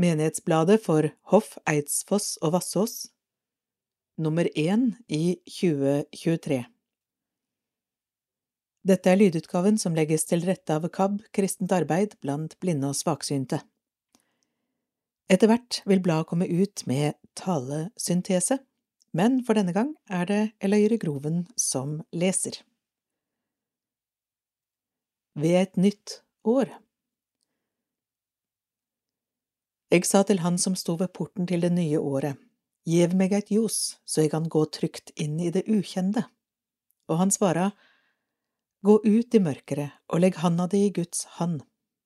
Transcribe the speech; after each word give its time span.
Menighetsbladet 0.00 0.80
for 0.80 1.10
Hoff, 1.28 1.58
Eidsfoss 1.68 2.38
og 2.40 2.54
Vassås, 2.54 3.10
nummer 4.16 4.48
én 4.56 4.94
i 5.12 5.36
2023. 5.44 6.62
Dette 8.88 9.12
er 9.12 9.18
lydutgaven 9.20 9.76
som 9.78 9.92
legges 9.94 10.24
til 10.26 10.46
rette 10.48 10.72
av 10.72 10.88
KAB 10.88 11.20
Kristent 11.36 11.74
Arbeid 11.76 12.16
blant 12.24 12.56
blinde 12.64 12.88
og 12.88 12.96
svaksynte. 12.96 13.60
Etter 15.28 15.50
hvert 15.52 15.82
vil 15.84 16.00
bladet 16.02 16.30
komme 16.30 16.48
ut 16.48 16.86
med 16.88 17.12
talesyntese, 17.38 18.62
men 19.12 19.42
for 19.44 19.60
denne 19.60 19.76
gang 19.76 19.92
er 20.08 20.24
det 20.28 20.42
Eløyre 20.64 20.96
Groven 20.96 21.44
som 21.60 22.00
leser. 22.16 22.62
Ved 25.36 25.60
et 25.60 25.76
nytt 25.76 26.22
år 26.48 26.72
Jeg 29.92 30.06
sa 30.08 30.22
til 30.24 30.40
han 30.40 30.56
som 30.56 30.72
sto 30.78 30.94
ved 30.96 31.12
porten 31.12 31.44
til 31.44 31.60
det 31.60 31.72
nye 31.76 32.00
året, 32.00 32.38
Gjev 32.88 33.12
meg 33.14 33.30
eit 33.36 33.50
ljos, 33.52 33.98
så 34.02 34.24
jeg 34.24 34.32
kan 34.32 34.48
gå 34.50 34.64
trygt 34.74 35.12
inn 35.20 35.36
i 35.38 35.52
det 35.54 35.68
ukjende. 35.70 36.24
Og 37.06 37.20
han 37.20 37.30
svara, 37.30 37.68
Gå 38.82 38.96
ut 39.04 39.34
i 39.36 39.38
mørkeret 39.38 39.94
og 40.10 40.22
legg 40.24 40.40
handa 40.42 40.66
di 40.66 40.88
i 40.88 40.94
Guds 40.96 41.22
hand. 41.36 41.60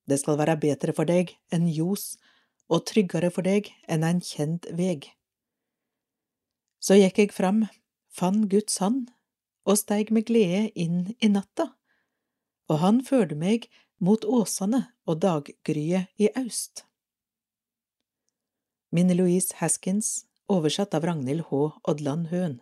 Det 0.05 0.19
skal 0.21 0.37
være 0.37 0.59
bedre 0.61 0.93
for 0.93 1.09
deg 1.09 1.33
enn 1.49 1.71
ljos 1.73 2.19
og 2.69 2.85
tryggere 2.91 3.31
for 3.33 3.47
deg 3.47 3.71
enn 3.89 4.05
en 4.05 4.21
kjent 4.21 4.69
veg. 4.77 5.07
Så 6.83 6.99
gikk 7.01 7.23
jeg 7.23 7.33
fram, 7.33 7.65
fann 8.13 8.45
Guds 8.53 8.77
hand 8.83 9.15
og 9.65 9.79
steig 9.81 10.13
med 10.13 10.27
glede 10.29 10.69
inn 10.75 11.15
i 11.17 11.31
natta, 11.33 11.71
og 12.69 12.83
han 12.83 13.01
førte 13.07 13.39
meg 13.39 13.71
mot 14.03 14.27
åsane 14.27 14.85
og 15.07 15.23
daggryet 15.25 16.13
i 16.21 16.29
aust. 16.37 16.86
Minne 18.97 19.13
Louise 19.13 19.53
Haskins, 19.59 20.25
oversatt 20.49 20.95
av 20.97 21.05
Ragnhild 21.05 21.43
H. 21.51 21.59
Odland 21.91 22.31
Høen. 22.31 22.55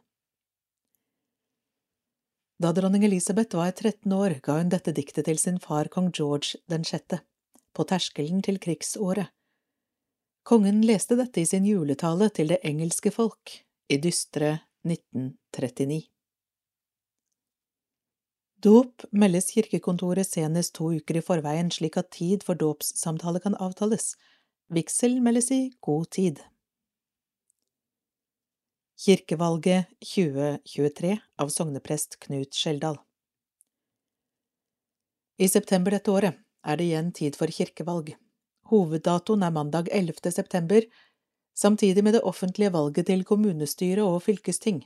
Da 2.58 2.72
dronning 2.74 3.04
Elisabeth 3.06 3.54
var 3.54 3.70
13 3.70 4.10
år, 4.16 4.40
ga 4.42 4.56
hun 4.58 4.72
dette 4.72 4.94
diktet 4.96 5.28
til 5.28 5.38
sin 5.38 5.60
far 5.62 5.86
kong 5.94 6.08
George 6.10 6.58
den 6.72 6.82
sjette, 6.88 7.20
på 7.70 7.86
terskelen 7.86 8.42
til 8.42 8.58
krigsåret. 8.58 9.30
Kongen 10.42 10.82
leste 10.82 11.14
dette 11.20 11.44
i 11.44 11.46
sin 11.46 11.68
juletale 11.70 12.32
til 12.34 12.50
det 12.50 12.58
engelske 12.66 13.14
folk 13.14 13.54
i 13.86 14.00
dystre 14.02 14.56
1939. 14.90 16.02
Dåp 18.64 19.06
meldes 19.12 19.52
kirkekontoret 19.54 20.26
senest 20.26 20.74
to 20.80 20.90
uker 20.98 21.20
i 21.20 21.26
forveien 21.30 21.70
slik 21.70 22.00
at 22.00 22.10
tid 22.16 22.42
for 22.42 22.58
dåpssamtale 22.58 23.44
kan 23.44 23.54
avtales, 23.60 24.16
Vigsel 24.68 25.20
meldes 25.20 25.50
i 25.50 25.72
god 25.80 26.10
tid. 26.10 26.38
Kirkevalget 28.96 29.90
2023 30.00 31.18
av 31.36 31.48
sogneprest 31.52 32.16
Knut 32.18 32.54
Skjeldal 32.56 32.96
I 35.36 35.48
september 35.52 35.92
dette 35.92 36.08
året 36.10 36.38
er 36.64 36.80
det 36.80 36.86
igjen 36.86 37.10
tid 37.12 37.36
for 37.36 37.52
kirkevalg. 37.52 38.14
Hoveddatoen 38.70 39.44
er 39.44 39.52
mandag 39.52 39.90
11. 39.92 40.32
september, 40.32 40.86
samtidig 41.52 42.04
med 42.04 42.16
det 42.16 42.22
offentlige 42.24 42.72
valget 42.72 43.10
til 43.10 43.24
kommunestyre 43.28 44.06
og 44.06 44.22
fylkesting. 44.24 44.80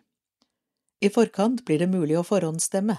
I 0.98 1.12
forkant 1.14 1.62
blir 1.62 1.84
det 1.84 1.92
mulig 1.92 2.16
å 2.18 2.24
forhåndsstemme. 2.26 2.98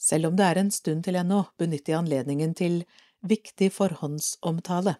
Selv 0.00 0.30
om 0.30 0.40
det 0.40 0.48
er 0.48 0.62
en 0.62 0.72
stund 0.72 1.04
til 1.04 1.20
ennå, 1.20 1.42
benytter 1.60 1.92
jeg 1.92 2.00
anledningen 2.00 2.56
til 2.56 2.80
viktig 3.20 3.68
forhåndsomtale. 3.76 4.96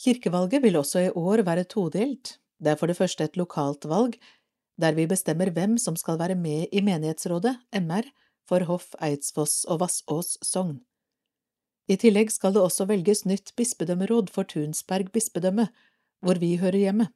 Kirkevalget 0.00 0.62
vil 0.64 0.78
også 0.80 1.02
i 1.04 1.10
år 1.12 1.42
være 1.44 1.66
todelt. 1.68 2.38
Det 2.60 2.72
er 2.72 2.78
for 2.80 2.88
det 2.88 2.96
første 2.96 3.24
et 3.24 3.36
lokalt 3.36 3.84
valg, 3.88 4.16
der 4.80 4.96
vi 4.96 5.06
bestemmer 5.06 5.50
hvem 5.52 5.76
som 5.78 5.96
skal 5.96 6.18
være 6.18 6.34
med 6.34 6.72
i 6.72 6.80
menighetsrådet, 6.80 7.58
MR, 7.76 8.08
for 8.48 8.64
Hoff, 8.64 8.94
Eidsfoss 9.02 9.64
og 9.68 9.80
Vassås 9.82 10.38
sogn. 10.42 10.80
I 11.90 11.96
tillegg 12.00 12.30
skal 12.32 12.54
det 12.54 12.62
også 12.62 12.86
velges 12.88 13.24
nytt 13.26 13.52
bispedømmeråd 13.58 14.30
for 14.32 14.48
Tunsberg 14.48 15.10
bispedømme, 15.12 15.66
hvor 16.24 16.38
vi 16.40 16.54
hører 16.56 16.78
hjemme. 16.78 17.08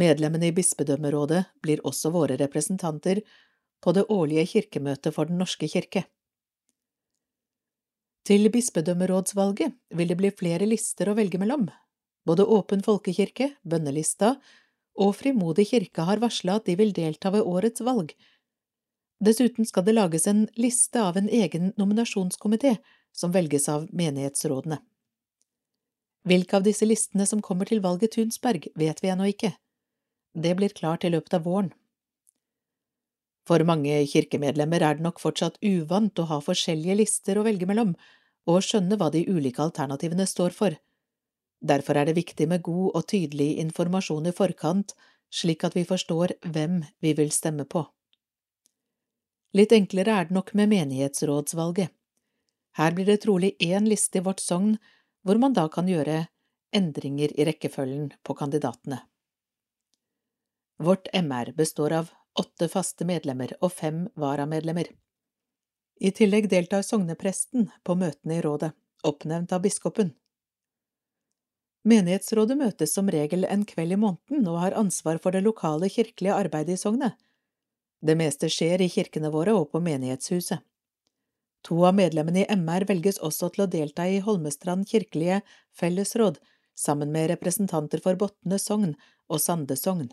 Medlemmene 0.00 0.48
i 0.50 0.54
bispedømmerådet 0.56 1.44
blir 1.62 1.82
også 1.86 2.10
våre 2.14 2.38
representanter 2.40 3.20
på 3.82 3.92
det 3.92 4.06
årlige 4.08 4.46
kirkemøtet 4.54 5.14
for 5.14 5.28
Den 5.28 5.38
norske 5.38 5.68
kirke. 5.68 6.04
Til 8.26 8.50
bispedømmerådsvalget 8.52 9.76
vil 9.96 10.10
det 10.10 10.18
bli 10.20 10.30
flere 10.34 10.68
lister 10.68 11.08
å 11.08 11.16
velge 11.16 11.40
mellom. 11.40 11.68
Både 12.28 12.44
Åpen 12.44 12.82
folkekirke, 12.84 13.54
Bønnelista 13.64 14.34
og 15.00 15.14
Frimodig 15.16 15.70
kirke 15.70 16.04
har 16.04 16.20
varsla 16.20 16.58
at 16.60 16.68
de 16.68 16.76
vil 16.76 16.92
delta 16.96 17.32
ved 17.32 17.46
årets 17.48 17.80
valg. 17.86 18.12
Dessuten 19.24 19.66
skal 19.68 19.84
det 19.84 19.96
lages 19.96 20.26
en 20.28 20.46
liste 20.56 21.00
av 21.00 21.16
en 21.16 21.28
egen 21.28 21.72
nominasjonskomité 21.80 22.76
som 23.12 23.32
velges 23.32 23.68
av 23.68 23.88
menighetsrådene. 23.92 24.80
Hvilke 26.28 26.58
av 26.58 26.64
disse 26.64 26.84
listene 26.84 27.24
som 27.28 27.40
kommer 27.40 27.68
til 27.68 27.80
valget 27.84 28.12
Tunsberg, 28.16 28.68
vet 28.76 29.00
vi 29.00 29.12
ennå 29.12 29.28
ikke. 29.32 29.54
Det 30.36 30.52
blir 30.56 30.76
klart 30.76 31.04
i 31.04 31.12
løpet 31.12 31.36
av 31.36 31.46
våren. 31.48 31.72
For 33.50 33.64
mange 33.66 33.96
kirkemedlemmer 34.06 34.84
er 34.86 34.94
det 34.94 35.02
nok 35.02 35.16
fortsatt 35.18 35.56
uvant 35.66 36.20
å 36.22 36.28
ha 36.30 36.36
forskjellige 36.38 36.94
lister 37.00 37.38
å 37.40 37.42
velge 37.42 37.66
mellom, 37.66 37.96
og 38.46 38.62
skjønne 38.62 38.94
hva 38.94 39.08
de 39.10 39.24
ulike 39.26 39.58
alternativene 39.64 40.22
står 40.30 40.54
for. 40.54 40.76
Derfor 41.58 41.98
er 41.98 42.06
det 42.06 42.14
viktig 42.20 42.46
med 42.46 42.62
god 42.62 42.94
og 42.94 43.08
tydelig 43.10 43.56
informasjon 43.64 44.30
i 44.30 44.34
forkant, 44.36 44.94
slik 45.34 45.66
at 45.66 45.74
vi 45.74 45.82
forstår 45.88 46.36
hvem 46.46 46.84
vi 47.02 47.14
vil 47.18 47.34
stemme 47.34 47.66
på. 47.66 47.82
Litt 49.58 49.74
enklere 49.74 50.14
er 50.14 50.30
det 50.30 50.36
nok 50.38 50.54
med 50.54 50.70
menighetsrådsvalget. 50.70 51.90
Her 52.78 52.94
blir 52.94 53.10
det 53.10 53.24
trolig 53.26 53.56
én 53.58 53.90
liste 53.90 54.22
i 54.22 54.24
vårt 54.30 54.38
sogn, 54.38 54.76
hvor 55.26 55.42
man 55.42 55.58
da 55.58 55.66
kan 55.66 55.90
gjøre 55.90 56.28
endringer 56.70 57.34
i 57.34 57.50
rekkefølgen 57.50 58.12
på 58.22 58.38
kandidatene. 58.38 59.02
Vårt 60.78 61.10
MR 61.10 61.50
består 61.58 61.98
av 61.98 62.14
åtte 62.40 62.68
faste 62.72 63.06
medlemmer 63.08 63.52
og 63.60 63.72
fem 63.76 64.06
varamedlemmer. 64.20 64.88
I 66.00 66.10
tillegg 66.16 66.48
deltar 66.48 66.84
sognepresten 66.86 67.68
på 67.84 67.96
møtene 68.00 68.38
i 68.38 68.44
rådet, 68.44 68.72
oppnevnt 69.04 69.52
av 69.52 69.62
biskopen. 69.64 70.14
Menighetsrådet 71.88 72.56
møtes 72.60 72.92
som 72.96 73.08
regel 73.12 73.46
en 73.48 73.64
kveld 73.68 73.96
i 73.96 74.00
måneden 74.00 74.48
og 74.48 74.58
har 74.60 74.76
ansvar 74.76 75.20
for 75.22 75.32
det 75.32 75.44
lokale 75.44 75.88
kirkelige 75.92 76.36
arbeidet 76.36 76.76
i 76.76 76.80
sognet. 76.80 77.16
Det 78.04 78.16
meste 78.16 78.48
skjer 78.52 78.80
i 78.80 78.88
kirkene 78.92 79.30
våre 79.32 79.54
og 79.56 79.70
på 79.72 79.80
menighetshuset. 79.84 80.60
To 81.68 81.82
av 81.84 81.96
medlemmene 81.96 82.42
i 82.44 82.56
MR 82.56 82.86
velges 82.88 83.20
også 83.20 83.50
til 83.52 83.66
å 83.66 83.68
delta 83.68 84.06
i 84.08 84.20
Holmestrand 84.24 84.88
kirkelige 84.88 85.42
fellesråd, 85.76 86.38
sammen 86.76 87.12
med 87.12 87.28
representanter 87.34 88.00
for 88.00 88.16
Botne 88.16 88.56
sogn 88.60 88.94
og 89.28 89.42
Sande 89.44 89.76
sogn. 89.76 90.08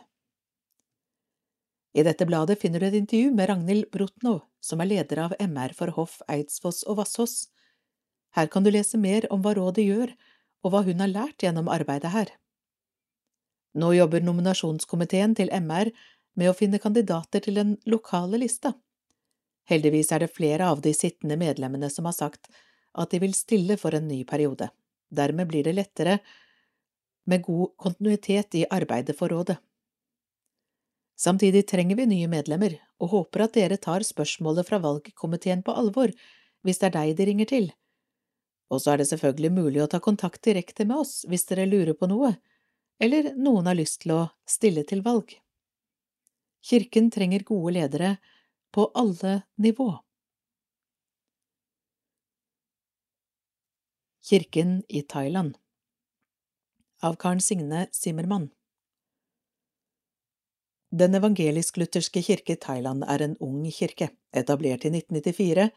I 1.97 2.03
dette 2.05 2.27
bladet 2.29 2.59
finner 2.61 2.79
du 2.79 2.85
et 2.91 2.95
intervju 2.99 3.31
med 3.33 3.49
Ragnhild 3.49 3.87
Brotnow, 3.89 4.43
som 4.61 4.81
er 4.83 4.89
leder 4.91 5.23
av 5.23 5.31
MR 5.41 5.73
for 5.73 5.89
Hoff, 5.95 6.19
Eidsfoss 6.29 6.83
og 6.85 6.99
Vassås. 6.99 7.47
Her 8.37 8.51
kan 8.53 8.65
du 8.65 8.69
lese 8.69 8.99
mer 9.01 9.25
om 9.33 9.41
hva 9.41 9.55
rådet 9.57 9.87
gjør, 9.87 10.13
og 10.61 10.73
hva 10.73 10.83
hun 10.85 11.01
har 11.01 11.09
lært 11.09 11.41
gjennom 11.41 11.71
arbeidet 11.73 12.13
her. 12.13 12.29
Nå 13.81 13.95
jobber 13.97 14.21
nominasjonskomiteen 14.21 15.33
til 15.37 15.49
MR 15.49 15.89
med 16.37 16.51
å 16.51 16.55
finne 16.57 16.81
kandidater 16.81 17.41
til 17.41 17.57
den 17.57 17.75
lokale 17.89 18.43
lista. 18.43 18.75
Heldigvis 19.67 20.13
er 20.13 20.21
det 20.21 20.33
flere 20.35 20.69
av 20.69 20.83
de 20.85 20.93
sittende 20.93 21.37
medlemmene 21.39 21.89
som 21.89 22.05
har 22.05 22.15
sagt 22.17 22.51
at 22.93 23.09
de 23.09 23.21
vil 23.25 23.33
stille 23.37 23.77
for 23.81 23.97
en 23.97 24.05
ny 24.07 24.21
periode. 24.25 24.69
Dermed 25.09 25.49
blir 25.49 25.65
det 25.65 25.73
lettere 25.73 26.19
med 27.25 27.41
god 27.45 27.73
kontinuitet 27.81 28.53
i 28.61 28.67
arbeidet 28.69 29.17
for 29.17 29.33
rådet. 29.33 29.57
Samtidig 31.17 31.65
trenger 31.67 31.97
vi 31.97 32.05
nye 32.05 32.27
medlemmer, 32.29 32.75
og 33.01 33.09
håper 33.09 33.47
at 33.47 33.55
dere 33.57 33.79
tar 33.81 34.05
spørsmålet 34.05 34.67
fra 34.67 34.77
valgkomiteen 34.81 35.63
på 35.65 35.73
alvor 35.73 36.13
hvis 36.65 36.81
det 36.81 36.89
er 36.91 36.95
deg 36.97 37.13
de 37.17 37.25
ringer 37.29 37.49
til. 37.49 37.67
Og 38.69 38.83
så 38.83 38.93
er 38.93 39.01
det 39.01 39.09
selvfølgelig 39.09 39.51
mulig 39.55 39.81
å 39.81 39.89
ta 39.89 39.99
kontakt 40.03 40.43
direkte 40.45 40.85
med 40.85 41.01
oss 41.01 41.21
hvis 41.29 41.47
dere 41.49 41.65
lurer 41.69 41.97
på 41.97 42.09
noe, 42.11 42.35
eller 43.01 43.31
noen 43.37 43.69
har 43.69 43.77
lyst 43.77 44.03
til 44.03 44.13
å 44.13 44.23
stille 44.49 44.83
til 44.85 45.01
valg. 45.05 45.31
Kirken 46.67 47.09
trenger 47.13 47.45
gode 47.47 47.73
ledere 47.77 48.17
på 48.75 48.89
alle 48.97 49.39
nivå. 49.55 49.87
Kirken 54.27 54.81
i 54.89 55.01
Thailand 55.07 55.55
Av 56.99 57.15
Karen 57.15 57.39
Signe 57.39 57.85
Simmermann 57.95 58.49
den 60.91 61.15
evangelisk-lutherske 61.15 62.21
kirke 62.23 62.55
i 62.55 62.59
Thailand 62.59 63.03
er 63.07 63.21
en 63.21 63.35
ung 63.43 63.65
kirke, 63.71 64.09
etablert 64.31 64.85
i 64.85 64.91
1994, 64.93 65.69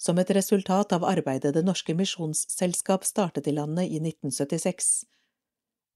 som 0.00 0.18
et 0.18 0.32
resultat 0.36 0.92
av 0.92 1.04
arbeidet 1.04 1.54
Det 1.54 1.62
Norske 1.64 1.94
Misjonsselskap 1.96 3.04
startet 3.04 3.48
i 3.48 3.54
landet 3.56 3.88
i 3.88 4.00
1976. 4.00 5.04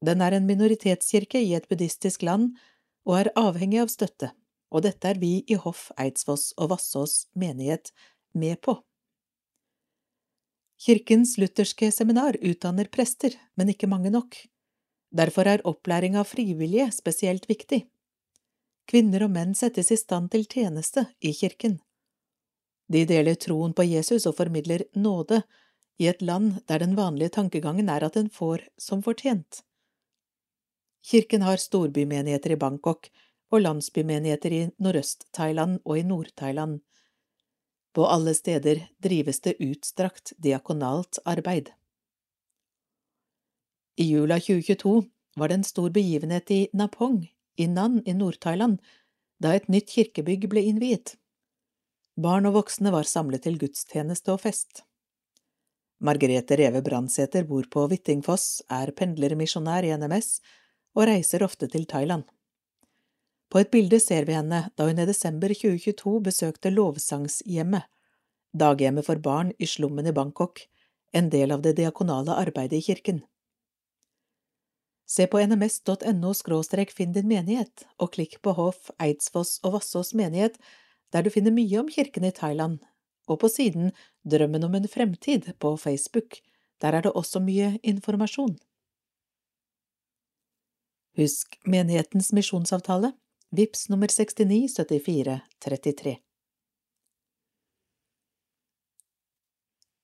Den 0.04 0.20
er 0.20 0.36
en 0.36 0.48
minoritetskirke 0.48 1.40
i 1.40 1.54
et 1.56 1.68
buddhistisk 1.68 2.22
land 2.22 2.56
og 3.04 3.20
er 3.20 3.32
avhengig 3.36 3.80
av 3.84 3.92
støtte, 3.92 4.32
og 4.72 4.84
dette 4.84 5.08
er 5.12 5.20
vi 5.20 5.38
i 5.48 5.56
Hoff, 5.60 5.90
Eidsfoss 6.00 6.52
og 6.56 6.72
Vassås 6.72 7.26
menighet 7.36 7.92
med 8.32 8.60
på. 8.64 8.78
Kirkens 10.84 11.36
lutherske 11.40 11.88
seminar 11.92 12.36
utdanner 12.42 12.88
prester, 12.92 13.36
men 13.56 13.70
ikke 13.72 13.88
mange 13.88 14.10
nok. 14.12 14.36
Derfor 15.14 15.48
er 15.48 15.64
opplæring 15.64 16.16
av 16.18 16.28
frivillige 16.28 16.90
spesielt 16.92 17.46
viktig. 17.48 17.84
Kvinner 18.90 19.24
og 19.24 19.32
menn 19.32 19.54
settes 19.56 19.90
i 19.92 19.96
stand 19.96 20.30
til 20.32 20.44
tjeneste 20.44 21.06
i 21.20 21.32
kirken. 21.32 21.78
De 22.92 23.04
deler 23.08 23.38
troen 23.40 23.72
på 23.72 23.86
Jesus 23.88 24.26
og 24.28 24.36
formidler 24.36 24.84
nåde 24.94 25.42
i 25.98 26.08
et 26.10 26.22
land 26.22 26.58
der 26.68 26.82
den 26.82 26.96
vanlige 26.98 27.32
tankegangen 27.38 27.88
er 27.88 28.04
at 28.04 28.16
en 28.20 28.30
får 28.30 28.66
som 28.78 29.02
fortjent. 29.02 29.62
Kirken 31.04 31.42
har 31.42 31.60
storbymenigheter 31.60 32.54
i 32.54 32.60
Bangkok 32.60 33.08
og 33.52 33.60
landsbymenigheter 33.60 34.52
i 34.52 34.62
Nordøst-Thailand 34.80 35.80
og 35.84 35.98
i 35.98 36.02
Nord-Thailand. 36.02 36.80
På 37.94 38.06
alle 38.10 38.34
steder 38.34 38.80
drives 38.98 39.40
det 39.40 39.56
utstrakt 39.60 40.32
diakonalt 40.42 41.18
arbeid. 41.24 41.70
I 43.96 44.08
jula 44.10 44.40
2022 44.40 45.04
var 45.36 45.48
det 45.48 45.54
en 45.60 45.64
stor 45.64 45.90
begivenhet 45.90 46.50
i 46.50 46.68
Napong, 46.72 47.28
i 47.56 47.66
Nan 47.70 48.00
i 48.06 48.14
Nord-Thailand, 48.16 48.80
da 49.42 49.54
et 49.54 49.68
nytt 49.68 49.92
kirkebygg 49.92 50.48
ble 50.50 50.62
innviet. 50.70 51.16
Barn 52.16 52.46
og 52.46 52.58
voksne 52.60 52.92
var 52.94 53.08
samlet 53.10 53.44
til 53.46 53.58
gudstjeneste 53.58 54.34
og 54.34 54.44
fest. 54.44 54.84
Margrethe 56.04 56.58
Reve 56.58 56.82
Brandsæter 56.84 57.46
bor 57.48 57.66
på 57.70 57.86
Hvittingfoss, 57.90 58.62
er 58.70 58.92
pendlermisjonær 58.92 59.86
i 59.86 59.94
NMS 59.96 60.38
og 60.94 61.08
reiser 61.08 61.42
ofte 61.46 61.68
til 61.70 61.86
Thailand. 61.90 62.24
På 63.50 63.60
et 63.62 63.70
bilde 63.70 64.00
ser 64.02 64.26
vi 64.26 64.34
henne 64.34 64.64
da 64.74 64.86
hun 64.88 64.98
i 64.98 65.06
desember 65.06 65.52
2022 65.54 66.14
besøkte 66.28 66.72
Lovsangshjemmet, 66.74 67.86
daghjemmet 68.54 69.06
for 69.06 69.22
barn 69.22 69.52
i 69.58 69.68
slummen 69.70 70.06
i 70.10 70.14
Bangkok, 70.14 70.64
en 71.14 71.30
del 71.30 71.54
av 71.54 71.62
det 71.62 71.76
diakonale 71.78 72.34
arbeidet 72.34 72.80
i 72.80 72.86
kirken. 72.88 73.22
Se 75.06 75.26
på 75.26 75.40
nms.no 75.40 76.32
finn 76.90 77.12
din 77.12 77.28
menighet, 77.28 77.86
og 77.98 78.12
klikk 78.12 78.42
på 78.42 78.52
Hoff, 78.52 78.90
Eidsfoss 78.98 79.60
og 79.62 79.72
Vassås 79.72 80.14
menighet, 80.14 80.58
der 81.12 81.22
du 81.22 81.30
finner 81.30 81.52
mye 81.52 81.80
om 81.80 81.88
kirken 81.88 82.24
i 82.24 82.32
Thailand, 82.32 82.78
og 83.28 83.40
på 83.40 83.48
siden 83.48 83.92
Drømmen 84.24 84.64
om 84.64 84.74
en 84.74 84.88
fremtid 84.88 85.52
på 85.58 85.76
Facebook, 85.76 86.40
der 86.80 86.92
er 86.92 87.00
det 87.02 87.12
også 87.12 87.40
mye 87.40 87.78
informasjon. 87.82 88.58
Husk 91.16 91.58
menighetens 91.66 92.32
misjonsavtale, 92.32 93.12
VIPS 93.50 93.88
nummer 93.88 94.08
697433. 94.08 96.16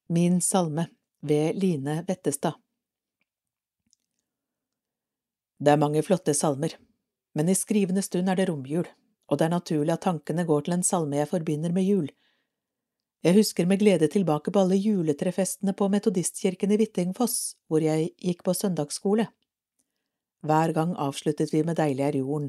Min 0.08 0.40
salme 0.40 0.86
ved 1.20 1.54
Line 1.54 2.04
Vettestad 2.06 2.52
Det 5.60 5.74
er 5.74 5.80
mange 5.80 6.00
flotte 6.02 6.32
salmer, 6.36 6.72
men 7.36 7.50
i 7.52 7.56
skrivende 7.58 8.02
stund 8.02 8.30
er 8.32 8.38
det 8.38 8.48
romjul, 8.48 8.86
og 9.28 9.38
det 9.38 9.46
er 9.46 9.52
naturlig 9.52 9.92
at 9.92 10.06
tankene 10.06 10.46
går 10.48 10.64
til 10.66 10.78
en 10.78 10.86
salme 10.86 11.20
jeg 11.20 11.28
forbinder 11.28 11.74
med 11.76 11.84
jul. 11.84 12.08
Jeg 13.20 13.36
husker 13.36 13.68
med 13.68 13.82
glede 13.82 14.08
tilbake 14.08 14.48
på 14.48 14.62
alle 14.62 14.78
juletrefestene 14.80 15.74
på 15.76 15.90
Metodistkirken 15.92 16.72
i 16.72 16.78
Hvittingfoss, 16.80 17.58
hvor 17.68 17.84
jeg 17.84 18.14
gikk 18.16 18.40
på 18.46 18.54
søndagsskole. 18.56 19.28
Hver 20.40 20.72
gang 20.72 20.94
avsluttet 20.96 21.52
vi 21.52 21.60
med 21.62 21.76
Deilig 21.76 22.06
er 22.06 22.16
jorden, 22.22 22.48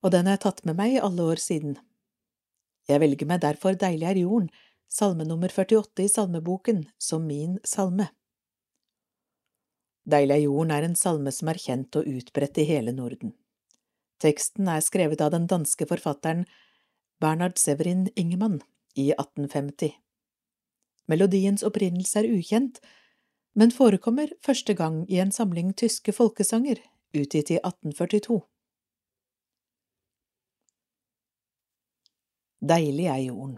og 0.00 0.14
den 0.14 0.24
har 0.24 0.38
jeg 0.38 0.44
tatt 0.46 0.64
med 0.64 0.78
meg 0.80 0.96
i 0.96 1.02
alle 1.04 1.26
år 1.34 1.42
siden. 1.42 1.76
Jeg 2.88 3.04
velger 3.04 3.28
meg 3.28 3.44
derfor 3.44 3.76
Deilig 3.76 4.08
er 4.08 4.22
jorden, 4.22 4.48
salme 4.88 5.28
nummer 5.28 5.52
48 5.52 6.06
i 6.06 6.08
salmeboken, 6.08 6.86
som 6.96 7.28
min 7.28 7.60
salme. 7.68 8.08
Deilig 10.08 10.36
er 10.36 10.44
jorden 10.46 10.72
er 10.74 10.86
en 10.86 10.96
salme 10.96 11.32
som 11.34 11.50
er 11.52 11.60
kjent 11.60 11.96
og 12.00 12.08
utbredt 12.08 12.58
i 12.58 12.66
hele 12.68 12.92
Norden. 12.96 13.34
Teksten 14.20 14.68
er 14.68 14.84
skrevet 14.84 15.20
av 15.24 15.32
den 15.34 15.46
danske 15.48 15.86
forfatteren 15.88 16.46
Bernhard 17.20 17.58
Severin 17.60 18.08
Ingemann 18.16 18.60
i 18.96 19.10
1850. 19.12 19.92
Melodiens 21.10 21.64
opprinnelse 21.66 22.22
er 22.22 22.30
ukjent, 22.30 22.80
men 23.54 23.72
forekommer 23.74 24.30
første 24.44 24.76
gang 24.78 25.02
i 25.10 25.18
en 25.20 25.32
samling 25.34 25.74
tyske 25.74 26.14
folkesanger 26.14 26.80
utgitt 27.16 27.50
i 27.50 27.58
1842. 27.58 28.40
Deilig 32.60 33.06
er 33.08 33.22
jorden, 33.24 33.56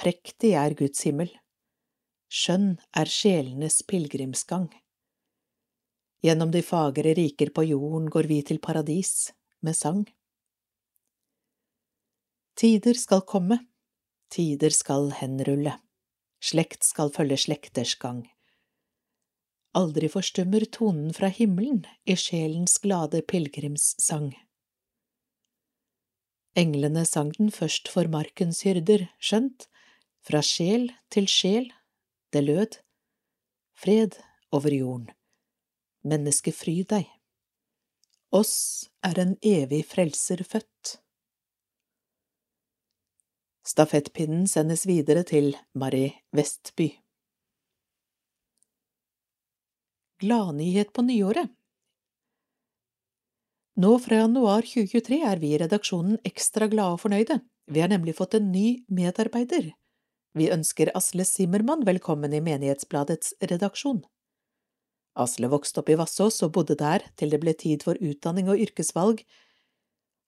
prektig 0.00 0.54
er 0.56 0.74
Guds 0.76 1.04
himmel, 1.04 1.28
skjønn 2.32 2.78
er 2.96 3.10
sjelenes 3.10 3.82
pilegrimsgang. 3.84 4.70
Gjennom 6.24 6.50
de 6.50 6.62
fagre 6.64 7.12
riker 7.14 7.50
på 7.52 7.66
jorden 7.68 8.06
går 8.10 8.24
vi 8.30 8.38
til 8.48 8.60
paradis 8.64 9.32
med 9.60 9.76
sang. 9.76 10.04
Tider 12.56 12.96
skal 12.96 13.20
komme, 13.28 13.58
tider 14.32 14.72
skal 14.72 15.10
henrulle, 15.18 15.74
slekt 16.40 16.86
skal 16.86 17.10
følge 17.12 17.36
slekters 17.42 17.92
gang. 18.00 18.22
Aldri 19.74 20.08
forstummer 20.08 20.64
tonen 20.70 21.10
fra 21.12 21.28
himmelen 21.28 21.82
i 22.06 22.16
sjelens 22.16 22.78
glade 22.78 23.20
pilegrimssang. 23.26 24.30
Englene 26.54 27.02
sang 27.10 27.32
den 27.34 27.50
først 27.50 27.90
for 27.90 28.06
markens 28.08 28.62
hyrder, 28.62 29.08
skjønt, 29.18 29.66
fra 30.24 30.40
sjel 30.46 30.86
til 31.12 31.26
sjel, 31.28 31.66
det 32.32 32.44
lød, 32.46 32.78
fred 33.74 34.16
over 34.54 34.70
jorden, 34.72 35.10
menneske 36.04 36.52
fry 36.54 36.82
deg, 36.88 37.08
oss 38.34 38.90
er 39.06 39.20
en 39.22 39.34
evig 39.44 39.84
frelser 39.88 40.44
født. 40.46 40.98
Stafettpinnen 43.64 44.44
sendes 44.50 44.84
videre 44.84 45.24
til 45.24 45.54
Mari 45.72 46.10
Vestby. 46.36 46.90
Gladnyhet 50.20 50.92
på 50.94 51.02
nyåret 51.02 51.50
Nå 53.74 53.96
fra 53.98 54.20
januar 54.20 54.62
2023 54.62 55.16
er 55.26 55.40
vi 55.42 55.48
i 55.54 55.58
redaksjonen 55.58 56.20
ekstra 56.28 56.68
glade 56.70 56.94
og 56.94 57.00
fornøyde, 57.02 57.40
vi 57.66 57.80
har 57.82 57.90
nemlig 57.90 58.14
fått 58.20 58.36
en 58.38 58.52
ny 58.52 58.84
medarbeider. 58.86 59.72
Vi 60.38 60.46
ønsker 60.54 60.92
Asle 60.94 61.26
Simmermann 61.26 61.82
velkommen 61.86 62.32
i 62.36 62.42
Menighetsbladets 62.44 63.34
redaksjon. 63.42 64.04
Asle 65.14 65.48
vokste 65.50 65.80
opp 65.80 65.90
i 65.92 65.96
Vassås 65.98 66.40
og 66.42 66.52
bodde 66.56 66.74
der 66.78 67.04
til 67.18 67.30
det 67.30 67.38
ble 67.42 67.54
tid 67.54 67.84
for 67.86 67.98
utdanning 68.02 68.50
og 68.50 68.58
yrkesvalg. 68.58 69.22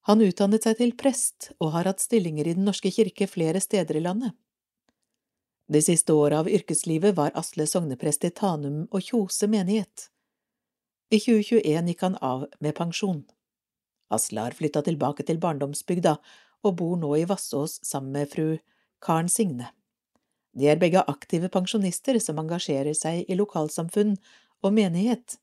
Han 0.07 0.23
utdannet 0.23 0.63
seg 0.63 0.77
til 0.79 0.93
prest 0.95 1.51
og 1.59 1.73
har 1.75 1.89
hatt 1.89 2.03
stillinger 2.03 2.47
i 2.47 2.55
Den 2.55 2.67
norske 2.67 2.91
kirke 2.95 3.27
flere 3.27 3.59
steder 3.59 3.99
i 3.99 4.03
landet. 4.05 4.31
De 5.67 5.81
siste 5.83 6.15
åra 6.15 6.39
av 6.39 6.47
yrkeslivet 6.47 7.17
var 7.17 7.35
Asle 7.35 7.67
sogneprest 7.67 8.23
i 8.23 8.31
Tanum 8.31 8.85
og 8.87 9.03
Kjose 9.03 9.49
menighet. 9.51 10.07
I 11.11 11.19
2021 11.19 11.91
gikk 11.91 12.05
han 12.07 12.15
av 12.23 12.45
med 12.63 12.75
pensjon. 12.75 13.25
Asle 14.07 14.45
har 14.45 14.55
flytta 14.55 14.85
tilbake 14.87 15.25
til 15.27 15.41
barndomsbygda 15.43 16.15
og 16.63 16.77
bor 16.79 16.95
nå 16.99 17.11
i 17.19 17.27
Vassås 17.27 17.81
sammen 17.83 18.15
med 18.15 18.31
fru 18.31 18.55
Karen 19.03 19.27
Signe. 19.27 19.73
De 20.57 20.71
er 20.71 20.79
begge 20.79 21.03
aktive 21.11 21.51
pensjonister 21.53 22.17
som 22.23 22.39
engasjerer 22.41 22.95
seg 22.97 23.27
i 23.27 23.35
lokalsamfunn 23.37 24.15
og 24.63 24.73
menighet. 24.73 25.37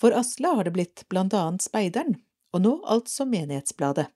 For 0.00 0.14
Asle 0.16 0.54
har 0.56 0.66
det 0.66 0.74
blitt 0.76 1.04
blant 1.12 1.34
annet 1.36 1.64
Speideren, 1.64 2.16
og 2.54 2.64
nå 2.64 2.74
altså 2.88 3.26
Menighetsbladet. 3.28 4.08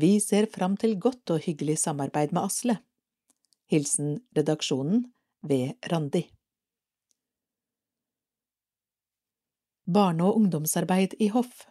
Vi 0.00 0.16
ser 0.24 0.48
fram 0.52 0.76
til 0.80 0.96
godt 1.00 1.34
og 1.34 1.42
hyggelig 1.44 1.78
samarbeid 1.82 2.32
med 2.32 2.46
Asle. 2.48 2.78
Hilsen 3.70 4.16
redaksjonen 4.36 5.04
ved 5.46 5.76
Randi. 5.92 6.24
Barne- 9.92 10.24
og 10.24 10.38
ungdomsarbeid 10.40 11.18
i 11.20 11.28
hoff 11.34 11.66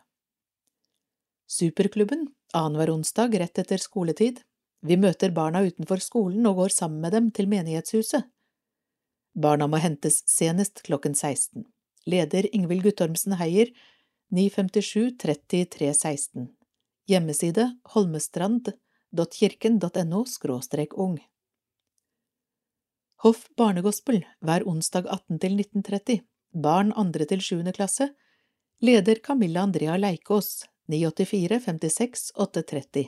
Superklubben 1.51 2.27
annenhver 2.55 2.93
onsdag 2.93 3.35
rett 3.39 3.59
etter 3.59 3.81
skoletid. 3.81 4.39
Vi 4.87 4.97
møter 4.97 5.33
barna 5.35 5.61
utenfor 5.65 6.01
skolen 6.03 6.45
og 6.47 6.61
går 6.61 6.73
sammen 6.73 7.01
med 7.03 7.13
dem 7.15 7.27
til 7.35 7.49
menighetshuset. 7.51 8.23
Barna 9.33 9.67
må 9.67 9.77
hentes 9.79 10.23
senest 10.27 10.83
klokken 10.83 11.15
16. 11.15 11.65
Leder 12.05 12.55
Ingvild 12.55 12.83
Guttormsen 12.83 13.33
Heier, 13.39 13.67
957 14.31 15.17
30 15.19 15.65
316. 15.71 16.47
Hjemmeside 17.07 17.79
holmestrand.kirken.no– 17.93 20.25
ung. 21.05 21.19
Hoff 23.21 23.49
barnegospel 23.55 24.25
hver 24.41 24.67
onsdag 24.67 25.05
18 25.05 25.39
til 25.39 25.59
1930, 25.59 26.21
barn 26.51 26.93
andre 26.97 27.25
til 27.29 27.41
sjuende 27.45 27.73
klasse, 27.75 28.09
leder 28.81 29.15
Camilla 29.21 29.61
Andrea 29.61 29.97
Leikås, 29.97 30.65
984 30.89 31.59
56 31.67 32.31
830. 32.35 33.05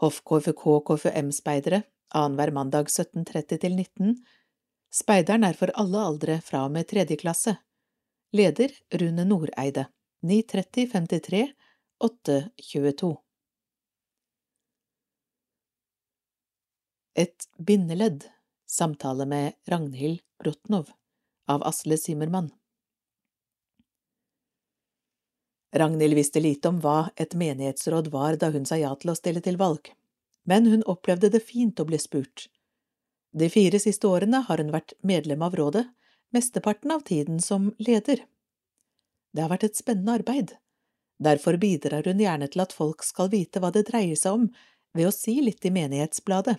Hoff 0.00 0.22
KFK 0.24 0.64
KFM-speidere, 0.88 1.82
annenhver 2.14 2.50
mandag 2.56 2.84
17.30 2.88 3.56
til 3.58 3.76
19. 3.76 4.16
Speideren 4.90 5.44
er 5.44 5.56
for 5.56 5.72
alle 5.76 6.00
aldre 6.00 6.40
fra 6.44 6.64
og 6.66 6.72
med 6.72 6.88
tredje 6.88 7.18
klasse. 7.20 7.56
Leder 8.32 8.72
Rune 9.00 9.24
Noreide, 9.28 9.86
93053 10.24 11.44
822. 12.04 13.12
Et 17.18 17.48
bindeledd 17.58 18.28
Samtale 18.68 19.26
med 19.26 19.56
Ragnhild 19.66 20.20
Brotnov 20.38 20.92
av 21.48 21.64
Asle 21.66 21.96
Simmermann 21.98 22.52
Ragnhild 25.72 26.14
visste 26.14 26.40
lite 26.40 26.68
om 26.68 26.78
hva 26.80 27.10
et 27.16 27.34
menighetsråd 27.34 28.08
var 28.12 28.38
da 28.40 28.52
hun 28.54 28.64
sa 28.68 28.78
ja 28.80 28.94
til 28.96 29.12
å 29.12 29.16
stille 29.18 29.42
til 29.44 29.58
valg, 29.60 29.90
men 30.48 30.68
hun 30.70 30.84
opplevde 30.88 31.28
det 31.34 31.42
fint 31.44 31.80
å 31.80 31.86
bli 31.88 31.98
spurt. 32.00 32.46
De 33.32 33.50
fire 33.52 33.80
siste 33.80 34.08
årene 34.08 34.40
har 34.46 34.62
hun 34.62 34.72
vært 34.72 34.94
medlem 35.04 35.42
av 35.44 35.56
rådet, 35.58 35.84
mesteparten 36.32 36.92
av 36.94 37.04
tiden 37.08 37.40
som 37.44 37.72
leder. 37.78 38.24
Det 39.32 39.44
har 39.44 39.52
vært 39.52 39.68
et 39.68 39.76
spennende 39.76 40.16
arbeid. 40.20 40.54
Derfor 41.18 41.58
bidrar 41.60 42.06
hun 42.06 42.20
gjerne 42.22 42.48
til 42.48 42.62
at 42.62 42.72
folk 42.72 43.04
skal 43.04 43.30
vite 43.32 43.60
hva 43.60 43.72
det 43.74 43.88
dreier 43.90 44.16
seg 44.16 44.40
om, 44.40 44.48
ved 44.96 45.10
å 45.10 45.14
si 45.14 45.36
litt 45.42 45.64
i 45.66 45.72
Menighetsbladet. 45.74 46.56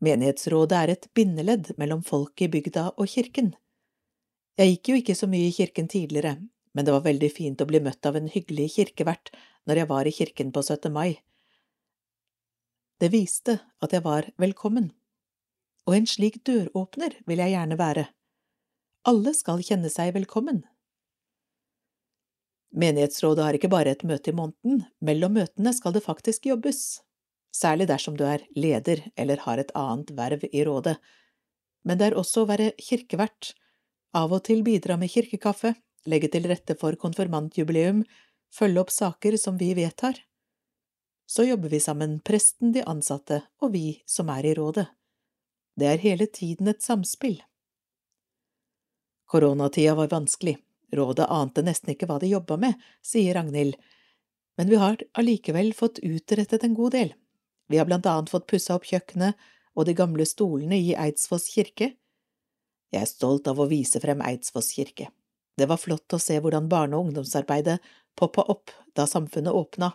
Menighetsrådet 0.00 0.76
er 0.78 0.94
et 0.94 1.10
bindeledd 1.14 1.74
mellom 1.78 2.00
folk 2.02 2.40
i 2.40 2.48
bygda 2.48 2.86
og 2.96 3.10
kirken. 3.12 3.52
Jeg 4.58 4.74
gikk 4.74 4.90
jo 4.90 5.00
ikke 5.00 5.16
så 5.16 5.28
mye 5.30 5.50
i 5.50 5.54
kirken 5.54 5.90
tidligere, 5.92 6.38
men 6.72 6.86
det 6.86 6.94
var 6.94 7.04
veldig 7.04 7.30
fint 7.32 7.60
å 7.60 7.68
bli 7.68 7.82
møtt 7.84 8.06
av 8.08 8.16
en 8.16 8.30
hyggelig 8.32 8.70
kirkevert 8.78 9.30
når 9.68 9.82
jeg 9.82 9.90
var 9.92 10.08
i 10.08 10.14
kirken 10.14 10.52
på 10.54 10.64
17. 10.64 10.88
mai. 10.92 11.20
Det 13.00 13.08
viste 13.12 13.58
at 13.80 13.94
jeg 13.96 14.04
var 14.04 14.28
velkommen. 14.40 14.90
Og 15.88 15.96
en 15.96 16.08
slik 16.08 16.42
døråpner 16.44 17.16
vil 17.26 17.40
jeg 17.40 17.54
gjerne 17.54 17.78
være. 17.80 18.06
Alle 19.08 19.32
skal 19.34 19.64
kjenne 19.64 19.88
seg 19.92 20.12
velkommen. 20.14 20.62
Menighetsrådet 22.76 23.46
har 23.46 23.56
ikke 23.56 23.72
bare 23.72 23.96
et 23.96 24.04
møte 24.06 24.30
i 24.30 24.36
måneden, 24.36 24.84
mellom 25.00 25.40
møtene 25.40 25.72
skal 25.74 25.96
det 25.96 26.04
faktisk 26.04 26.46
jobbes 26.46 27.00
særlig 27.54 27.88
dersom 27.90 28.16
du 28.16 28.24
er 28.26 28.44
leder 28.56 29.02
eller 29.18 29.42
har 29.44 29.58
et 29.58 29.72
annet 29.76 30.12
verv 30.16 30.46
i 30.50 30.64
rådet, 30.66 30.96
men 31.84 31.98
det 31.98 32.10
er 32.10 32.18
også 32.18 32.44
å 32.44 32.50
være 32.50 32.72
kirkevert, 32.78 33.54
av 34.14 34.32
og 34.34 34.44
til 34.46 34.62
bidra 34.66 34.96
med 35.00 35.10
kirkekaffe, 35.12 35.74
legge 36.06 36.30
til 36.32 36.48
rette 36.50 36.76
for 36.78 36.96
konfirmantjubileum, 36.98 38.04
følge 38.54 38.82
opp 38.82 38.92
saker 38.94 39.36
som 39.38 39.58
vi 39.60 39.72
vedtar. 39.78 40.18
Så 41.30 41.44
jobber 41.46 41.68
vi 41.68 41.78
sammen, 41.80 42.16
presten, 42.26 42.72
de 42.74 42.82
ansatte 42.82 43.36
og 43.62 43.70
vi 43.76 44.00
som 44.06 44.32
er 44.34 44.48
i 44.50 44.54
rådet. 44.58 44.88
Det 45.78 45.86
er 45.86 46.02
hele 46.02 46.26
tiden 46.26 46.66
et 46.72 46.82
samspill. 46.82 47.36
Koronatida 49.30 49.94
var 49.94 50.10
vanskelig, 50.10 50.56
rådet 50.90 51.28
ante 51.30 51.62
nesten 51.62 51.92
ikke 51.94 52.08
hva 52.10 52.16
de 52.18 52.32
jobba 52.32 52.56
med, 52.58 52.74
sier 53.06 53.38
Ragnhild, 53.38 53.78
men 54.58 54.72
vi 54.74 54.82
har 54.82 54.98
allikevel 55.22 55.70
fått 55.78 56.02
utrettet 56.02 56.66
en 56.66 56.74
god 56.74 56.98
del. 56.98 57.14
Vi 57.70 57.78
har 57.78 57.86
blant 57.86 58.10
annet 58.10 58.34
fått 58.34 58.50
pussa 58.50 58.74
opp 58.74 58.90
kjøkkenet 58.90 59.38
og 59.78 59.86
de 59.86 59.94
gamle 59.94 60.26
stolene 60.26 60.82
i 60.82 60.96
Eidsfoss 60.98 61.46
kirke. 61.54 61.92
Jeg 62.90 63.06
er 63.06 63.14
stolt 63.14 63.46
av 63.46 63.62
å 63.62 63.70
vise 63.70 64.02
frem 64.02 64.18
Eidsfoss 64.26 64.74
kirke. 64.74 65.12
Det 65.54 65.70
var 65.70 65.78
flott 65.78 66.10
å 66.10 66.18
se 66.18 66.42
hvordan 66.42 66.66
barne- 66.66 66.98
og 66.98 67.06
ungdomsarbeidet 67.06 67.78
poppa 68.18 68.50
opp 68.50 68.74
da 68.98 69.06
samfunnet 69.06 69.54
åpna, 69.54 69.94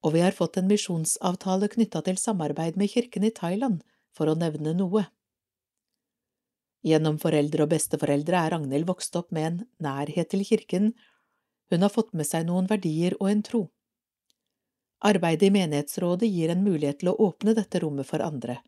og 0.00 0.14
vi 0.14 0.22
har 0.24 0.36
fått 0.36 0.56
en 0.56 0.68
misjonsavtale 0.70 1.68
knytta 1.72 2.02
til 2.06 2.18
samarbeid 2.20 2.78
med 2.80 2.90
kirken 2.92 3.26
i 3.26 3.32
Thailand, 3.36 3.82
for 4.16 4.30
å 4.30 4.36
nevne 4.38 4.72
noe. 4.76 5.06
Gjennom 6.86 7.18
foreldre 7.20 7.66
og 7.66 7.74
besteforeldre 7.74 8.38
er 8.40 8.54
Ragnhild 8.54 8.88
vokst 8.88 9.16
opp 9.20 9.28
med 9.36 9.46
en 9.46 9.58
nærhet 9.84 10.30
til 10.32 10.44
kirken, 10.48 10.94
hun 11.70 11.84
har 11.84 11.92
fått 11.92 12.14
med 12.16 12.26
seg 12.26 12.48
noen 12.48 12.66
verdier 12.70 13.14
og 13.20 13.28
en 13.30 13.44
tro. 13.46 13.62
Arbeidet 15.06 15.48
i 15.48 15.54
menighetsrådet 15.54 16.28
gir 16.28 16.52
en 16.52 16.64
mulighet 16.64 17.00
til 17.00 17.12
å 17.12 17.18
åpne 17.28 17.54
dette 17.56 17.80
rommet 17.84 18.08
for 18.08 18.24
andre, 18.24 18.58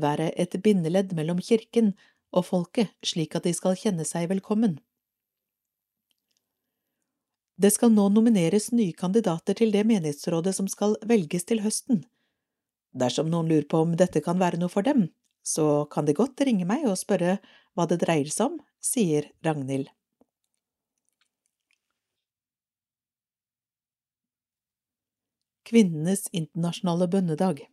være 0.00 0.30
et 0.38 0.56
bindeledd 0.62 1.12
mellom 1.18 1.42
kirken 1.42 1.92
og 2.32 2.46
folket 2.48 2.94
slik 3.06 3.36
at 3.38 3.46
de 3.46 3.54
skal 3.54 3.76
kjenne 3.78 4.06
seg 4.06 4.30
velkommen. 4.30 4.78
Det 7.56 7.70
skal 7.72 7.92
nå 7.92 8.10
nomineres 8.12 8.68
nye 8.76 8.92
kandidater 8.92 9.56
til 9.56 9.70
det 9.72 9.86
menighetsrådet 9.88 10.52
som 10.58 10.66
skal 10.68 10.98
velges 11.08 11.48
til 11.48 11.62
høsten. 11.64 12.02
Dersom 12.92 13.30
noen 13.32 13.48
lurer 13.48 13.68
på 13.68 13.80
om 13.80 13.94
dette 13.96 14.20
kan 14.24 14.40
være 14.40 14.60
noe 14.60 14.72
for 14.72 14.84
dem, 14.84 15.06
så 15.40 15.86
kan 15.92 16.04
de 16.04 16.16
godt 16.16 16.42
ringe 16.44 16.66
meg 16.68 16.84
og 16.84 16.98
spørre 17.00 17.38
hva 17.72 17.86
det 17.88 18.02
dreier 18.04 18.28
seg 18.32 18.50
om, 18.50 18.58
sier 18.84 19.30
Ragnhild. 19.46 19.88
Kvinnenes 25.66 26.28
internasjonale 26.36 27.08
bønnedag 27.10 27.64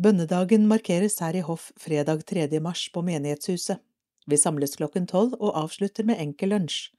Bønnedagen 0.00 0.64
markeres 0.70 1.18
her 1.20 1.36
i 1.36 1.42
hoff 1.44 1.68
fredag 1.76 2.22
3. 2.30 2.48
mars 2.64 2.86
på 2.94 3.02
Menighetshuset. 3.04 3.82
Vi 4.30 4.38
samles 4.38 4.78
klokken 4.78 5.10
tolv 5.10 5.34
og 5.38 5.52
avslutter 5.58 6.06
med 6.08 6.22
enkel 6.22 6.54
lunsj. 6.54 6.92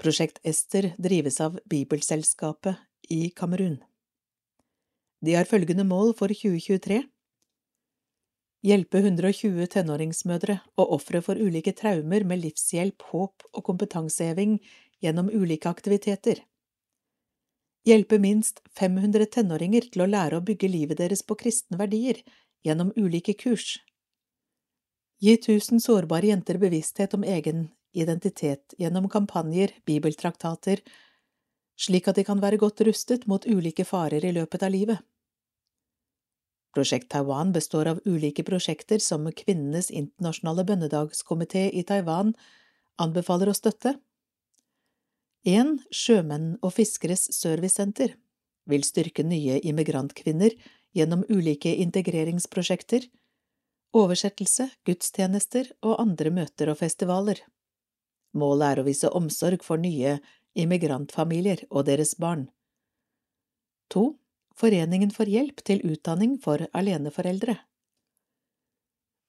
Prosjekt 0.00 0.40
Ester 0.42 0.92
drives 0.98 1.40
av 1.44 1.58
Bibelselskapet 1.68 2.76
i 3.12 3.30
Kamerun. 3.36 3.78
De 5.20 5.34
har 5.36 5.48
følgende 5.48 5.84
mål 5.84 6.14
for 6.16 6.32
2023 6.32 7.02
Hjelpe 8.64 9.00
120 9.00 9.66
tenåringsmødre 9.72 10.58
og 10.76 10.94
ofre 10.96 11.20
for 11.24 11.40
ulike 11.40 11.72
traumer 11.76 12.24
med 12.28 12.42
livshjelp, 12.42 13.02
håp 13.12 13.44
og 13.52 13.64
kompetanseheving 13.64 14.58
gjennom 15.00 15.28
ulike 15.32 15.68
aktiviteter 15.68 16.42
hjelpe 17.86 18.18
minst 18.18 18.60
500 18.78 19.26
tenåringer 19.34 19.88
til 19.92 20.04
å 20.04 20.10
lære 20.10 20.38
å 20.38 20.44
bygge 20.44 20.68
livet 20.68 21.00
deres 21.00 21.22
på 21.26 21.36
kristne 21.42 21.78
verdier 21.80 22.20
gjennom 22.66 22.92
ulike 22.96 23.34
kurs. 23.34 23.78
Gi 25.20 25.36
1000 25.36 25.82
sårbare 25.84 26.30
jenter 26.30 26.58
bevissthet 26.60 27.14
om 27.16 27.24
egen 27.24 27.68
identitet 27.92 28.74
gjennom 28.78 29.08
kampanjer, 29.08 29.72
bibeltraktater, 29.86 30.82
slik 31.80 32.08
at 32.10 32.18
de 32.20 32.24
kan 32.24 32.42
være 32.42 32.60
godt 32.60 32.82
rustet 32.86 33.26
mot 33.30 33.46
ulike 33.46 33.86
farer 33.88 34.24
i 34.24 34.34
løpet 34.36 34.66
av 34.66 34.74
livet. 34.74 35.00
Prosjekt 36.76 37.08
Taiwan 37.10 37.50
består 37.52 37.88
av 37.90 38.02
ulike 38.06 38.44
prosjekter 38.46 39.02
som 39.02 39.26
Kvinnenes 39.34 39.90
internasjonale 39.90 40.64
bønnedagskomité 40.68 41.66
i 41.74 41.82
Taiwan 41.82 42.34
anbefaler 43.00 43.50
å 43.50 43.56
støtte, 43.56 43.96
en 45.48 45.78
Sjømenn 45.88 46.58
og 46.60 46.74
fiskeres 46.76 47.30
servicesenter 47.32 48.12
vil 48.68 48.82
styrke 48.84 49.24
nye 49.24 49.56
immigrantkvinner 49.64 50.52
gjennom 50.92 51.22
ulike 51.32 51.72
integreringsprosjekter, 51.80 53.06
oversettelse, 53.96 54.68
gudstjenester 54.84 55.72
og 55.80 55.96
andre 56.02 56.30
møter 56.30 56.68
og 56.68 56.76
festivaler. 56.82 57.40
Målet 58.36 58.66
er 58.72 58.80
å 58.80 58.86
vise 58.86 59.10
omsorg 59.10 59.64
for 59.66 59.80
nye 59.80 60.18
immigrantfamilier 60.58 61.64
og 61.70 61.86
deres 61.90 62.16
barn. 62.18 62.48
To 63.90 64.16
Foreningen 64.60 65.08
for 65.14 65.24
hjelp 65.30 65.62
til 65.64 65.78
utdanning 65.88 66.34
for 66.42 66.66
aleneforeldre. 66.76 67.54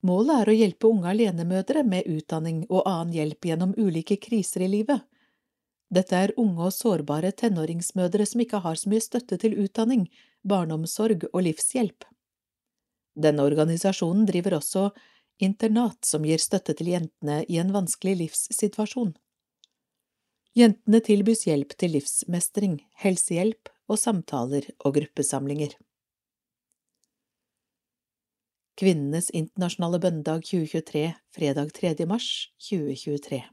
Målet 0.03 0.41
er 0.41 0.49
å 0.49 0.55
hjelpe 0.57 0.89
unge 0.89 1.07
alenemødre 1.13 1.85
med 1.87 2.09
utdanning 2.09 2.65
og 2.67 2.81
annen 2.89 3.13
hjelp 3.15 3.47
gjennom 3.47 3.71
ulike 3.77 4.17
kriser 4.19 4.65
i 4.65 4.71
livet 4.73 5.05
dette 5.91 6.15
er 6.15 6.31
unge 6.39 6.69
og 6.69 6.71
sårbare 6.71 7.33
tenåringsmødre 7.35 8.25
som 8.27 8.41
ikke 8.43 8.61
har 8.63 8.79
så 8.79 8.89
mye 8.91 9.03
støtte 9.03 9.37
til 9.41 9.57
utdanning, 9.59 10.05
barneomsorg 10.47 11.25
og 11.33 11.41
livshjelp. 11.43 12.05
Denne 13.19 13.43
organisasjonen 13.43 14.23
driver 14.29 14.55
også 14.61 14.85
internat 15.43 16.05
som 16.05 16.25
gir 16.25 16.41
støtte 16.41 16.75
til 16.77 16.91
jentene 16.93 17.41
i 17.49 17.59
en 17.61 17.73
vanskelig 17.75 18.17
livssituasjon. 18.21 19.13
Jentene 20.57 20.99
tilbys 21.03 21.45
hjelp 21.47 21.75
til 21.79 21.95
livsmestring, 21.95 22.81
helsehjelp 23.03 23.71
og 23.91 23.99
samtaler 23.99 24.67
og 24.79 24.97
gruppesamlinger. 24.99 25.75
Kvinnenes 28.79 29.29
internasjonale 29.35 29.99
bønnedag 30.01 30.43
2023, 30.47 31.05
fredag 31.35 31.75
3. 31.77 31.93
mars 32.09 32.27
2023 32.69 33.43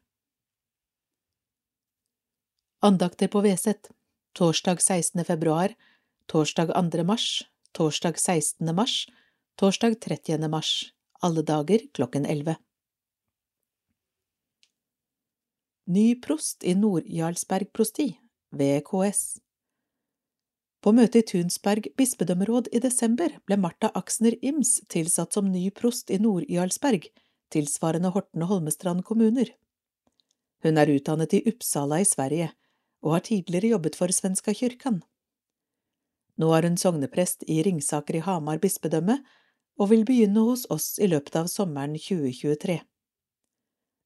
Andakter 2.86 3.28
på 3.28 3.42
Veset 3.44 3.90
Torsdag 4.38 4.80
16. 4.80 5.24
februar 5.26 5.74
Torsdag 6.30 6.72
2. 6.72 7.04
mars 7.04 7.28
torsdag 7.78 8.18
16. 8.18 8.74
mars, 8.74 9.06
torsdag 9.56 10.00
30. 10.00 10.48
mars, 10.48 10.92
alle 11.18 11.42
dager 11.42 11.84
klokken 11.94 12.26
11. 12.26 12.56
Ny 15.86 16.14
prost 16.20 16.64
i 16.64 16.74
Nord-Jarlsberg 16.74 17.72
prosti, 17.72 18.10
VKS 18.54 19.22
På 20.84 20.92
møtet 20.92 21.22
i 21.22 21.26
Tunsberg 21.32 21.88
bispedømmeråd 21.98 22.68
i 22.72 22.82
desember 22.84 23.34
ble 23.48 23.58
Marta 23.58 23.90
Aksner 23.98 24.36
Ims 24.44 24.76
tilsatt 24.92 25.34
som 25.34 25.48
ny 25.50 25.70
prost 25.74 26.12
i 26.12 26.20
Nord-Jarlsberg, 26.22 27.08
tilsvarende 27.50 28.12
Horten 28.14 28.44
og 28.44 28.52
Holmestrand 28.52 29.02
kommuner. 29.08 29.50
Hun 30.62 30.78
er 30.78 30.92
utdannet 30.92 31.34
i 31.34 31.42
Uppsala 31.48 32.02
i 32.02 32.06
Sverige 32.06 32.52
og 33.02 33.16
har 33.16 33.26
tidligere 33.26 33.74
jobbet 33.74 33.98
for 33.98 34.12
Svenska 34.12 34.54
kyrkan. 34.54 35.02
Nå 36.38 36.52
er 36.54 36.68
hun 36.68 36.78
sogneprest 36.78 37.42
i 37.50 37.62
Ringsaker 37.66 38.20
i 38.20 38.22
Hamar 38.22 38.60
bispedømme 38.62 39.18
og 39.78 39.92
vil 39.92 40.04
begynne 40.06 40.42
hos 40.46 40.66
oss 40.74 40.96
i 40.98 41.08
løpet 41.10 41.36
av 41.38 41.50
sommeren 41.50 41.94
2023. 41.94 42.80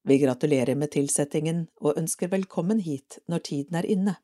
Vi 0.02 0.19
gratulerer 0.19 0.76
med 0.76 0.93
tilsettingen 0.93 1.64
og 1.81 1.99
ønsker 2.00 2.31
velkommen 2.33 2.83
hit 2.83 3.21
når 3.31 3.45
tiden 3.49 3.79
er 3.79 3.88
inne. 3.88 4.17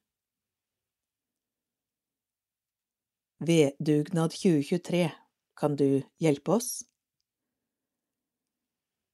Ved 3.39 3.79
dugnad 3.79 4.35
2023, 4.35 5.05
kan 5.59 5.77
du 5.79 6.03
hjelpe 6.19 6.57
oss? 6.59 6.83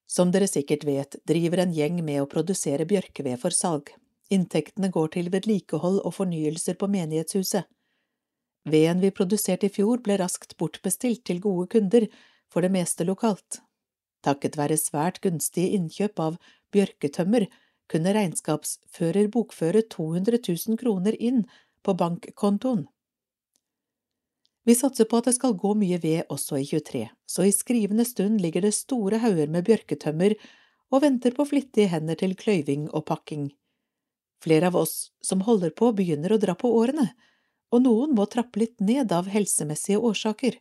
Som 0.08 0.32
dere 0.32 0.48
sikkert 0.48 0.86
vet, 0.88 1.18
driver 1.28 1.60
en 1.64 1.74
gjeng 1.76 2.00
med 2.04 2.22
å 2.22 2.30
produsere 2.30 2.86
bjørkeved 2.88 3.36
for 3.42 3.52
salg. 3.52 3.92
Inntektene 4.32 4.88
går 4.94 5.12
til 5.16 5.28
vedlikehold 5.32 6.00
og 6.00 6.16
fornyelser 6.16 6.78
på 6.80 6.88
menighetshuset. 6.88 7.68
Veden 8.64 9.00
vi 9.00 9.10
produserte 9.12 9.68
i 9.68 9.72
fjor 9.72 10.00
ble 10.04 10.16
raskt 10.20 10.56
bortbestilt 10.60 11.24
til 11.28 11.42
gode 11.44 11.68
kunder, 11.74 12.06
for 12.48 12.64
det 12.64 12.72
meste 12.72 13.04
lokalt. 13.04 13.60
Takket 14.24 14.56
være 14.56 14.80
svært 14.80 15.20
gunstige 15.24 15.76
innkjøp 15.76 16.20
av 16.22 16.38
bjørketømmer 16.72 17.46
kunne 17.90 18.14
regnskapsfører 18.16 19.28
bokføre 19.32 19.84
200 19.92 20.40
000 20.48 20.80
kroner 20.80 21.16
inn 21.20 21.44
på 21.84 21.94
bankkontoen. 22.00 22.86
Vi 24.64 24.72
satser 24.72 25.04
på 25.04 25.20
at 25.20 25.28
det 25.28 25.34
skal 25.36 25.58
gå 25.60 25.74
mye 25.76 25.98
ved 26.00 26.30
også 26.32 26.56
i 26.56 26.64
23, 26.64 27.04
så 27.28 27.44
i 27.44 27.52
skrivende 27.52 28.06
stund 28.08 28.40
ligger 28.40 28.64
det 28.64 28.72
store 28.72 29.20
hauger 29.20 29.50
med 29.52 29.66
bjørketømmer 29.66 30.38
og 30.94 31.02
venter 31.04 31.36
på 31.36 31.44
flittige 31.50 31.90
hender 31.92 32.16
til 32.16 32.32
kløyving 32.38 32.88
og 32.94 33.04
pakking. 33.10 33.50
Flere 34.40 34.70
av 34.72 34.78
oss 34.80 35.10
som 35.24 35.44
holder 35.44 35.74
på, 35.76 35.90
begynner 35.92 36.32
å 36.32 36.40
dra 36.40 36.56
på 36.56 36.70
årene, 36.80 37.10
og 37.74 37.82
noen 37.82 38.14
må 38.14 38.28
trappe 38.30 38.62
litt 38.62 38.78
ned 38.78 39.12
av 39.12 39.26
helsemessige 39.32 39.98
årsaker. 39.98 40.60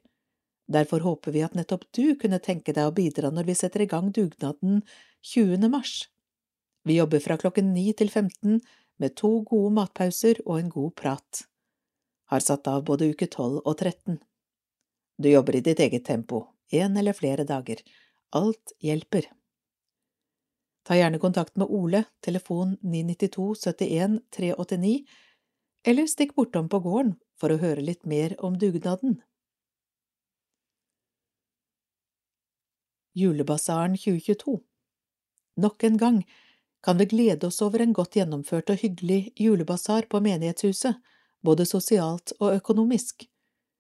Derfor 0.74 1.04
håper 1.06 1.36
vi 1.36 1.44
at 1.46 1.54
nettopp 1.58 1.86
du 1.94 2.16
kunne 2.20 2.42
tenke 2.42 2.74
deg 2.74 2.90
å 2.90 2.96
bidra 2.96 3.30
når 3.30 3.50
vi 3.52 3.56
setter 3.60 3.84
i 3.84 3.90
gang 3.92 4.10
dugnaden 4.16 4.82
20. 5.22 5.68
mars. 5.70 6.08
Vi 6.84 6.98
jobber 6.98 7.22
fra 7.24 7.38
klokken 7.40 7.74
9 7.76 7.94
til 8.02 8.10
15 8.10 8.62
med 9.00 9.16
to 9.20 9.32
gode 9.48 9.74
matpauser 9.76 10.42
og 10.46 10.58
en 10.60 10.72
god 10.74 10.96
prat. 11.00 11.44
Har 12.32 12.44
satt 12.44 12.68
av 12.72 12.86
både 12.88 13.12
uke 13.14 13.28
12 13.28 13.62
og 13.62 13.76
13. 13.76 14.18
Du 15.22 15.30
jobber 15.30 15.60
i 15.60 15.64
ditt 15.64 15.80
eget 15.84 16.06
tempo, 16.08 16.48
en 16.72 16.98
eller 16.98 17.14
flere 17.14 17.46
dager. 17.46 17.84
Alt 18.34 18.74
hjelper. 18.82 19.30
Ta 20.84 20.98
gjerne 20.98 21.20
kontakt 21.22 21.56
med 21.60 21.70
Ole, 21.72 22.04
telefon 22.26 22.78
992 22.82 23.54
71 23.62 24.18
389, 24.36 24.96
eller 25.84 26.08
stikk 26.08 26.36
bortom 26.36 26.70
på 26.70 26.80
gården 26.80 27.16
for 27.40 27.54
å 27.54 27.60
høre 27.62 27.84
litt 27.84 28.06
mer 28.06 28.36
om 28.44 28.58
dugnaden. 28.60 29.20
Julebasaren 33.14 33.98
2022 34.00 34.60
Nok 35.62 35.84
en 35.84 35.98
gang 36.02 36.24
kan 36.84 36.98
vi 36.98 37.06
glede 37.06 37.48
oss 37.48 37.62
over 37.62 37.84
en 37.84 37.94
godt 37.94 38.18
gjennomført 38.18 38.72
og 38.74 38.82
hyggelig 38.82 39.34
julebasar 39.40 40.08
på 40.12 40.20
menighetshuset, 40.24 40.98
både 41.46 41.68
sosialt 41.70 42.34
og 42.40 42.58
økonomisk. 42.58 43.28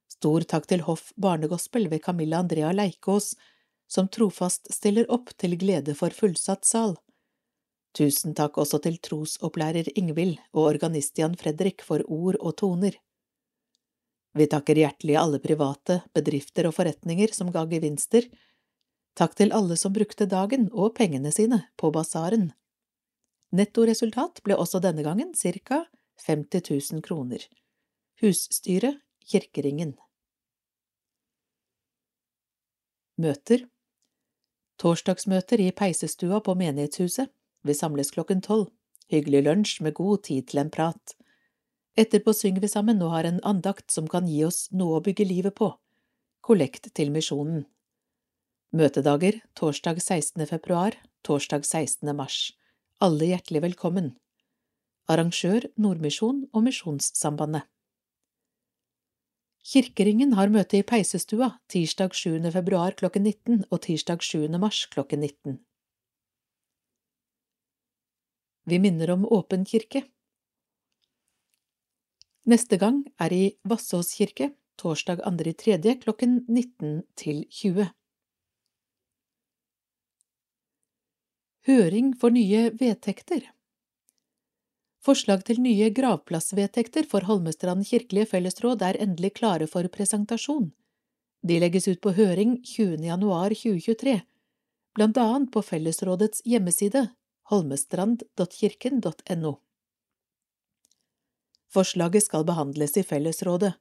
Stor 0.07 0.45
takk 0.47 0.69
til 0.69 0.85
Hoff 0.87 1.09
Barnegospel 1.19 1.89
ved 1.91 2.03
Camilla 2.05 2.39
Andrea 2.43 2.71
Leikås, 2.71 3.33
som 3.89 4.07
trofast 4.07 4.69
stiller 4.71 5.09
opp 5.11 5.33
til 5.41 5.57
glede 5.59 5.97
for 5.97 6.15
fullsatt 6.15 6.63
sal. 6.69 6.95
Tusen 7.93 8.33
takk 8.33 8.57
også 8.57 8.79
til 8.81 8.97
trosopplærer 9.05 9.91
Ingvild 9.99 10.39
og 10.53 10.63
organist 10.71 11.19
Jan 11.21 11.35
Fredrik 11.37 11.83
for 11.85 12.01
ord 12.09 12.39
og 12.41 12.55
toner. 12.57 12.97
Vi 14.33 14.47
takker 14.49 14.79
hjertelig 14.81 15.17
alle 15.19 15.37
private, 15.39 15.99
bedrifter 16.13 16.65
og 16.65 16.73
forretninger 16.73 17.35
som 17.37 17.51
ga 17.53 17.67
gevinster. 17.69 18.25
Takk 19.13 19.35
til 19.37 19.53
alle 19.53 19.77
som 19.77 19.93
brukte 19.93 20.25
dagen 20.25 20.71
og 20.73 20.95
pengene 20.97 21.29
sine 21.31 21.59
på 21.77 21.91
basaren. 21.93 22.49
Nettoresultat 23.53 24.41
ble 24.41 24.57
også 24.57 24.81
denne 24.81 25.05
gangen 25.05 25.35
ca. 25.37 25.83
50 26.25 26.65
000 26.93 27.05
kroner. 27.05 27.45
Husstyret 28.21 28.97
Kirkeringen. 29.29 29.93
Møter 33.21 33.67
Torsdagsmøter 34.81 35.61
i 35.61 35.69
peisestua 35.71 36.41
på 36.41 36.57
menighetshuset. 36.57 37.29
Vi 37.63 37.73
samles 37.73 38.11
klokken 38.11 38.41
tolv. 38.43 38.69
Hyggelig 39.11 39.43
lunsj 39.45 39.81
med 39.83 39.95
god 39.99 40.23
tid 40.27 40.47
til 40.49 40.63
en 40.63 40.71
prat. 40.73 41.15
Etterpå 41.99 42.33
synger 42.33 42.63
vi 42.63 42.71
sammen 42.71 43.01
og 43.05 43.13
har 43.13 43.27
en 43.29 43.41
andakt 43.45 43.91
som 43.93 44.07
kan 44.09 44.27
gi 44.27 44.41
oss 44.47 44.65
noe 44.73 44.97
å 44.97 45.03
bygge 45.05 45.27
livet 45.29 45.55
på. 45.59 45.69
Kollekt 46.43 46.89
til 46.97 47.13
misjonen. 47.13 47.65
Møtedager 48.73 49.37
torsdag 49.55 50.01
16. 50.01 50.47
februar, 50.49 50.97
torsdag 51.23 51.67
16. 51.67 52.09
mars. 52.17 52.39
Alle 52.99 53.29
hjertelig 53.29 53.61
velkommen. 53.67 54.15
Arrangør 55.11 55.67
Nordmisjon 55.77 56.47
og 56.51 56.65
Misjonssambandet. 56.65 57.67
Kirkeringen 59.63 60.33
har 60.35 60.51
møte 60.51 60.81
i 60.81 60.83
Peisestua 60.83 61.53
tirsdag 61.71 62.17
7. 62.17 62.41
februar 62.51 62.97
klokken 62.99 63.23
19 63.29 63.61
og 63.69 63.79
tirsdag 63.85 64.25
7. 64.25 64.49
mars 64.59 64.81
klokken 64.91 65.23
19. 65.23 65.61
Vi 68.63 68.79
minner 68.79 69.09
om 69.11 69.25
åpen 69.25 69.65
kirke. 69.65 70.03
Neste 72.47 72.77
gang 72.79 73.01
er 73.19 73.33
i 73.35 73.43
Vassås 73.67 74.13
kirke, 74.15 74.53
torsdag 74.79 75.19
2. 75.23 75.53
tredje 75.59 75.95
klokken 75.99 76.45
19 76.47 77.01
til 77.19 77.43
20. 77.51 77.89
Høring 81.67 82.13
for 82.19 82.35
nye 82.35 82.69
vedtekter 82.79 83.49
Forslag 85.03 85.43
til 85.43 85.59
nye 85.59 85.89
gravplassvedtekter 85.91 87.07
for 87.11 87.27
Holmestrand 87.27 87.83
kirkelige 87.87 88.29
fellesråd 88.31 88.83
er 88.87 88.99
endelig 89.03 89.33
klare 89.39 89.67
for 89.67 89.87
presentasjon. 89.91 90.69
De 91.43 91.57
legges 91.59 91.89
ut 91.91 91.99
på 91.99 92.15
høring 92.15 92.61
20. 92.63 93.03
januar 93.03 93.51
2023, 93.51 94.21
blant 94.95 95.19
annet 95.19 95.51
på 95.51 95.63
fellesrådets 95.67 96.45
hjemmeside 96.47 97.09
holmestrand.kirken.no. 97.51 99.53
Forslaget 101.73 102.27
skal 102.27 102.45
behandles 102.45 102.97
i 102.97 103.03
fellesrådet 103.03 103.73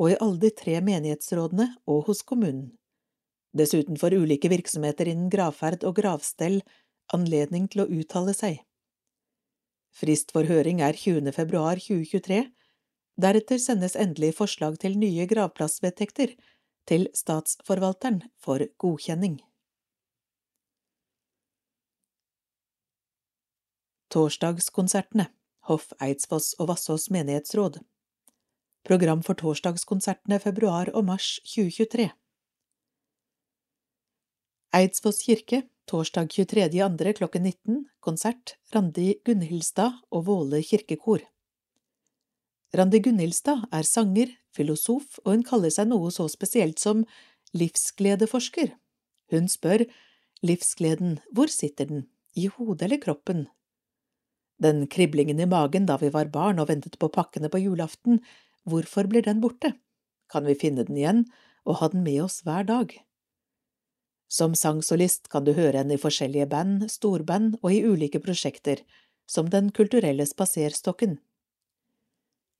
og 0.00 0.12
i 0.12 0.18
alle 0.20 0.38
de 0.44 0.50
tre 0.56 0.80
menighetsrådene 0.84 1.66
og 1.88 2.04
hos 2.08 2.22
kommunen. 2.22 2.70
Dessuten 3.56 3.98
får 3.98 4.14
ulike 4.14 4.48
virksomheter 4.52 5.08
innen 5.10 5.30
gravferd 5.32 5.84
og 5.88 5.96
gravstell 5.98 6.60
anledning 7.14 7.66
til 7.70 7.84
å 7.84 7.90
uttale 7.90 8.34
seg. 8.36 8.60
Frist 9.90 10.30
for 10.32 10.46
høring 10.46 10.80
er 10.86 10.94
20. 10.94 11.32
februar 11.34 11.80
2023. 11.82 12.44
Deretter 13.20 13.58
sendes 13.58 13.98
endelig 13.98 14.36
forslag 14.38 14.78
til 14.80 14.94
nye 15.00 15.26
gravplassvedtekter 15.28 16.36
til 16.88 17.08
Statsforvalteren 17.16 18.22
for 18.40 18.62
godkjenning. 18.80 19.40
Torsdagskonsertene 24.10 25.28
Hoff 25.68 25.92
Eidsfoss 26.02 26.56
og 26.58 26.72
Vassås 26.72 27.10
menighetsråd 27.14 27.76
Program 28.88 29.20
for 29.22 29.38
torsdagskonsertene 29.38 30.40
februar 30.42 30.90
og 30.98 31.04
mars 31.12 31.36
2023 31.46 32.08
Eidsfoss 34.74 35.22
kirke 35.26 35.60
Torsdag 35.90 36.26
23.2. 36.34 37.12
klokken 37.20 37.46
19 37.46 37.84
konsert 38.02 38.56
Randi 38.74 39.12
Gunnhildstad 39.26 39.96
og 40.10 40.26
Våle 40.26 40.60
kirkekor. 40.62 41.22
Randi 42.74 43.00
Gunnhildstad 43.02 43.64
er 43.74 43.86
sanger, 43.86 44.34
filosof, 44.54 45.18
og 45.24 45.32
hun 45.34 45.46
kaller 45.46 45.74
seg 45.74 45.90
noe 45.90 46.12
så 46.14 46.28
spesielt 46.30 46.78
som 46.78 47.02
livsgledeforsker. 47.58 48.74
Hun 49.34 49.50
spør 49.50 49.86
livsgleden, 50.46 51.18
hvor 51.34 51.50
sitter 51.50 51.90
den, 51.90 52.06
i 52.38 52.46
hodet 52.46 52.86
eller 52.86 53.02
kroppen? 53.02 53.48
Den 54.60 54.86
kriblingen 54.92 55.40
i 55.40 55.48
magen 55.48 55.86
da 55.88 55.96
vi 56.00 56.12
var 56.12 56.28
barn 56.32 56.60
og 56.60 56.68
ventet 56.68 56.98
på 57.00 57.08
pakkene 57.12 57.48
på 57.48 57.62
julaften, 57.62 58.20
hvorfor 58.68 59.08
blir 59.08 59.24
den 59.24 59.40
borte? 59.40 59.74
Kan 60.30 60.44
vi 60.46 60.58
finne 60.58 60.84
den 60.84 61.00
igjen? 61.00 61.24
og 61.64 61.80
ha 61.80 61.88
den 61.92 62.04
med 62.04 62.22
oss 62.24 62.40
hver 62.46 62.66
dag. 62.68 62.92
Som 64.30 64.54
sangsolist 64.54 65.28
kan 65.30 65.46
du 65.46 65.52
høre 65.56 65.82
henne 65.82 65.96
i 65.96 66.00
forskjellige 66.00 66.48
band, 66.50 66.86
storband 66.90 67.58
og 67.62 67.72
i 67.74 67.82
ulike 67.82 68.22
prosjekter, 68.22 68.84
som 69.30 69.50
Den 69.50 69.70
kulturelle 69.70 70.26
spaserstokken. 70.26 71.18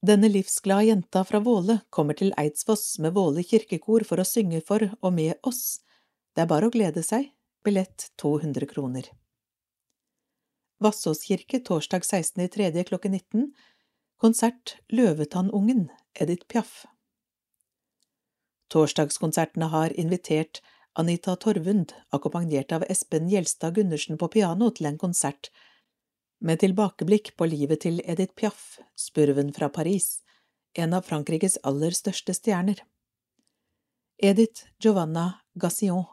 Denne 0.07 0.31
livsglade 0.31 0.87
jenta 0.87 1.25
fra 1.27 1.41
Våle 1.45 1.81
kommer 1.91 2.15
til 2.15 2.33
Eidsfoss 2.39 2.99
med 3.03 3.15
Våle 3.19 3.43
kirkekor 3.45 4.07
for 4.07 4.23
å 4.23 4.27
synge 4.27 4.63
for 4.67 4.87
og 5.03 5.13
med 5.13 5.35
oss. 5.43 5.81
Det 6.35 6.47
er 6.47 6.53
bare 6.53 6.71
å 6.71 6.75
glede 6.75 7.03
seg. 7.03 7.33
Billett 7.67 8.09
200 8.23 8.71
kroner. 8.71 9.11
Vassås 10.81 11.23
kirke 11.23 11.59
torsdag 11.61 11.99
16.3. 11.99 12.85
klokken 12.85 13.13
19. 13.13 13.55
Konsert 14.17 14.77
Løvetannungen, 14.89 15.89
Edith 16.15 16.47
Piaf. 16.47 16.87
Torsdagskonsertene 18.73 19.65
har 19.65 19.93
invitert 20.01 20.63
Anita 20.93 21.37
Torvund, 21.37 21.93
akkompagnert 22.09 22.73
av 22.73 22.85
Espen 22.89 23.29
Gjelstad 23.29 23.75
Gundersen 23.75 24.17
på 24.19 24.29
piano, 24.29 24.71
til 24.71 24.89
en 24.89 24.97
konsert 24.99 25.51
med 26.41 26.63
tilbakeblikk 26.63 27.35
på 27.37 27.49
livet 27.53 27.83
til 27.85 28.01
Edith 28.07 28.33
Piaf, 28.33 28.79
spurven 28.97 29.53
fra 29.53 29.69
Paris, 29.69 30.23
en 30.73 30.97
av 30.97 31.05
Frankrikes 31.05 31.59
aller 31.63 31.93
største 31.93 32.33
stjerner. 32.39 32.81
Edith 34.17 34.65
Giovanna 34.81 35.43
Gassillon 35.53 36.09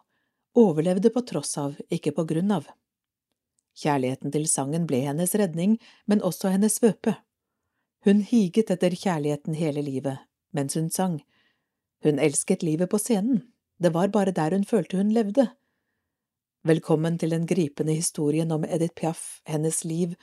overlevde 0.60 1.14
på 1.16 1.24
tross 1.24 1.56
av, 1.58 1.80
ikke 1.88 2.12
på 2.20 2.28
grunn 2.28 2.52
av. 2.60 2.68
Kjærligheten 3.78 4.34
til 4.34 4.48
sangen 4.50 4.88
ble 4.90 5.04
hennes 5.06 5.36
redning, 5.38 5.78
men 6.10 6.24
også 6.26 6.50
hennes 6.54 6.80
svøpe. 6.80 7.14
Hun 8.06 8.24
higet 8.26 8.72
etter 8.74 8.96
kjærligheten 8.96 9.58
hele 9.58 9.84
livet, 9.86 10.18
mens 10.54 10.78
hun 10.80 10.90
sang. 10.90 11.20
Hun 12.06 12.20
elsket 12.20 12.66
livet 12.66 12.90
på 12.90 12.98
scenen, 13.02 13.44
det 13.78 13.94
var 13.94 14.10
bare 14.10 14.34
der 14.34 14.56
hun 14.56 14.66
følte 14.66 14.98
hun 14.98 15.14
levde. 15.14 15.48
Velkommen 16.66 17.18
til 17.22 17.30
den 17.30 17.46
gripende 17.48 17.94
historien 17.94 18.52
om 18.52 18.66
Edith 18.66 18.96
Piaf, 18.98 19.42
hennes 19.46 19.84
liv, 19.86 20.16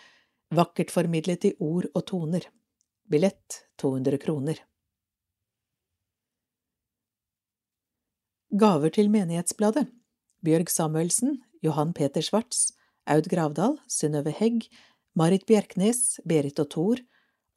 vakkert 0.50 0.90
formidlet 0.90 1.44
i 1.44 1.52
ord 1.60 1.86
og 1.94 2.06
toner. 2.10 2.48
Billett 3.10 3.62
200 3.78 4.18
kroner. 4.18 4.58
Gaver 8.58 8.90
til 8.90 9.10
Menighetsbladet 9.10 9.86
Bjørg 10.44 10.68
Samuelsen, 10.70 11.38
Johan 11.62 11.94
Peter 11.94 12.20
Schwartz, 12.20 12.74
Aud 13.06 13.28
Gravdal, 13.28 13.76
Synnøve 13.88 14.32
Hegg, 14.32 14.68
Marit 15.14 15.44
Bjerknes, 15.46 16.20
Berit 16.24 16.58
og 16.62 16.70
Thor, 16.72 17.02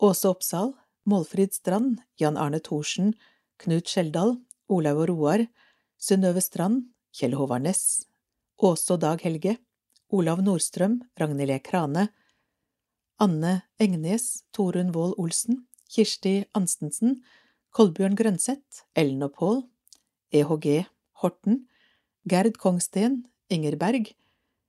Åse 0.03 0.27
Oppsal, 0.29 0.73
Målfrid 1.07 1.55
Strand, 1.55 2.01
Jan 2.19 2.38
Arne 2.38 2.60
Thorsen, 2.60 3.13
Knut 3.63 3.88
Skjeldal, 3.88 4.36
Olaug 4.67 5.05
og 5.05 5.10
Roar, 5.12 5.45
Synnøve 5.97 6.43
Strand, 6.43 6.89
Kjell 7.15 7.38
Håvard 7.39 7.63
Næss, 7.63 8.03
Åse 8.60 8.93
og 8.93 9.01
Dag 9.01 9.23
Helge, 9.23 9.55
Olav 10.12 10.43
Nordstrøm, 10.43 10.99
Ragnhild 11.19 11.55
E. 11.55 11.60
Krane, 11.63 12.10
Anne 13.19 13.62
Engnes, 13.79 14.43
Torunn 14.53 14.93
Wold 14.95 15.15
Olsen, 15.17 15.63
Kirsti 15.89 16.43
Anstensen, 16.55 17.21
Kolbjørn 17.73 18.15
Grønseth, 18.19 18.83
Ellen 18.95 19.23
og 19.25 19.33
Pål, 19.39 19.63
EHG 20.36 20.86
Horten, 21.23 21.65
Gerd 22.29 22.60
Kongsten, 22.62 23.23
Inger 23.49 23.77
Berg, 23.79 24.12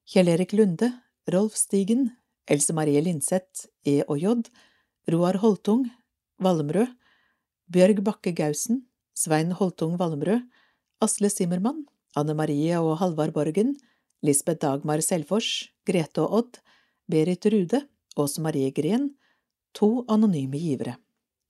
Kjell-Erik 0.09 0.55
Lunde, 0.57 0.88
Rolf 1.29 1.53
Stigen, 1.53 2.07
Else 2.49 2.73
Marie 2.73 3.01
Linseth, 3.05 3.66
E 3.85 4.01
og 4.09 4.23
J, 4.23 4.31
Roar 5.12 5.37
Holtung, 5.42 5.83
Valmrød, 6.40 6.94
Bjørg 7.68 7.99
Bakke 8.07 8.33
Gausen, 8.33 8.87
Svein 9.12 9.51
Holtung 9.53 9.99
Valmrød, 10.01 10.47
Asle 11.05 11.29
Simmermann, 11.29 11.83
Anne 12.16 12.33
Marie 12.33 12.79
og 12.81 12.97
Halvard 13.03 13.35
Borgen, 13.37 13.75
Lisbeth 14.25 14.62
Dagmar 14.62 15.03
Selfors, 15.05 15.68
Grete 15.85 16.25
og 16.25 16.38
Odd, 16.38 16.61
Berit 17.05 17.44
Rude, 17.53 17.83
Åse 18.16 18.40
Marie 18.40 18.71
Gren, 18.73 19.11
to 19.77 20.07
anonyme 20.09 20.57
givere, 20.57 20.97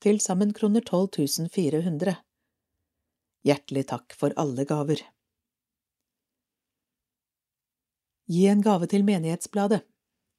til 0.03 0.19
sammen 0.19 0.51
kroner 0.51 0.83
12 0.83 1.47
400. 1.47 2.17
Hjertelig 3.47 3.87
takk 3.95 4.19
for 4.19 4.35
alle 4.35 4.67
gaver. 4.67 5.07
Gi 8.29 8.45
en 8.47 8.61
gave 8.61 8.87
til 8.93 9.07
Menighetsbladet. 9.09 9.81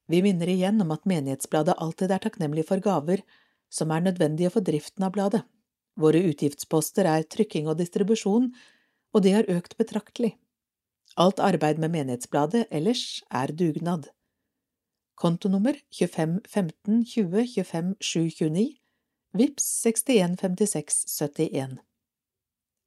Vi 0.10 0.22
minner 0.22 0.50
igjen 0.50 0.82
om 0.84 0.92
at 0.94 1.08
Menighetsbladet 1.10 1.74
alltid 1.82 2.12
er 2.14 2.22
takknemlig 2.22 2.68
for 2.70 2.82
gaver 2.86 3.24
som 3.74 3.90
er 3.94 4.04
nødvendige 4.06 4.52
for 4.54 4.66
driften 4.66 5.06
av 5.06 5.16
bladet. 5.16 5.42
Våre 6.00 6.22
utgiftsposter 6.30 7.10
er 7.10 7.26
trykking 7.26 7.68
og 7.70 7.80
distribusjon, 7.82 8.52
og 9.14 9.26
det 9.26 9.34
har 9.34 9.50
økt 9.50 9.74
betraktelig. 9.82 10.36
Alt 11.18 11.42
arbeid 11.42 11.82
med 11.82 11.92
Menighetsbladet 11.96 12.68
ellers 12.70 13.24
er 13.34 13.54
dugnad. 13.58 14.12
Kontonummer 15.18 15.76
25 15.92 16.40
15 16.48 17.04
20 17.06 17.48
25 17.56 17.96
729 18.00 18.78
Vips 19.34 19.66
61 19.84 20.38
56 20.40 21.02
71 21.10 21.82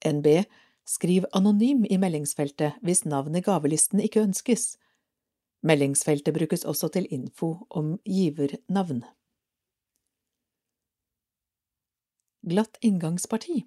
NB 0.06 0.44
Skriv 0.86 1.26
anonym 1.32 1.84
i 1.86 1.98
meldingsfeltet 1.98 2.78
hvis 2.82 3.04
navnet 3.04 3.42
i 3.42 3.46
gavelisten 3.46 4.00
ikke 4.02 4.24
ønskes. 4.24 4.76
Meldingsfeltet 5.62 6.34
brukes 6.34 6.64
også 6.66 6.88
til 6.96 7.06
info 7.14 7.54
om 7.70 7.94
givernavn. 8.04 9.04
Glatt 12.42 12.80
inngangsparti 12.82 13.62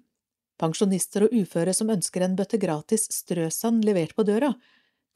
Pensjonister 0.60 1.26
og 1.26 1.34
uføre 1.36 1.72
som 1.76 1.90
ønsker 1.92 2.24
en 2.24 2.36
bøtte 2.36 2.60
gratis 2.60 3.06
strøsand 3.12 3.84
levert 3.84 4.14
på 4.16 4.24
døra, 4.24 4.54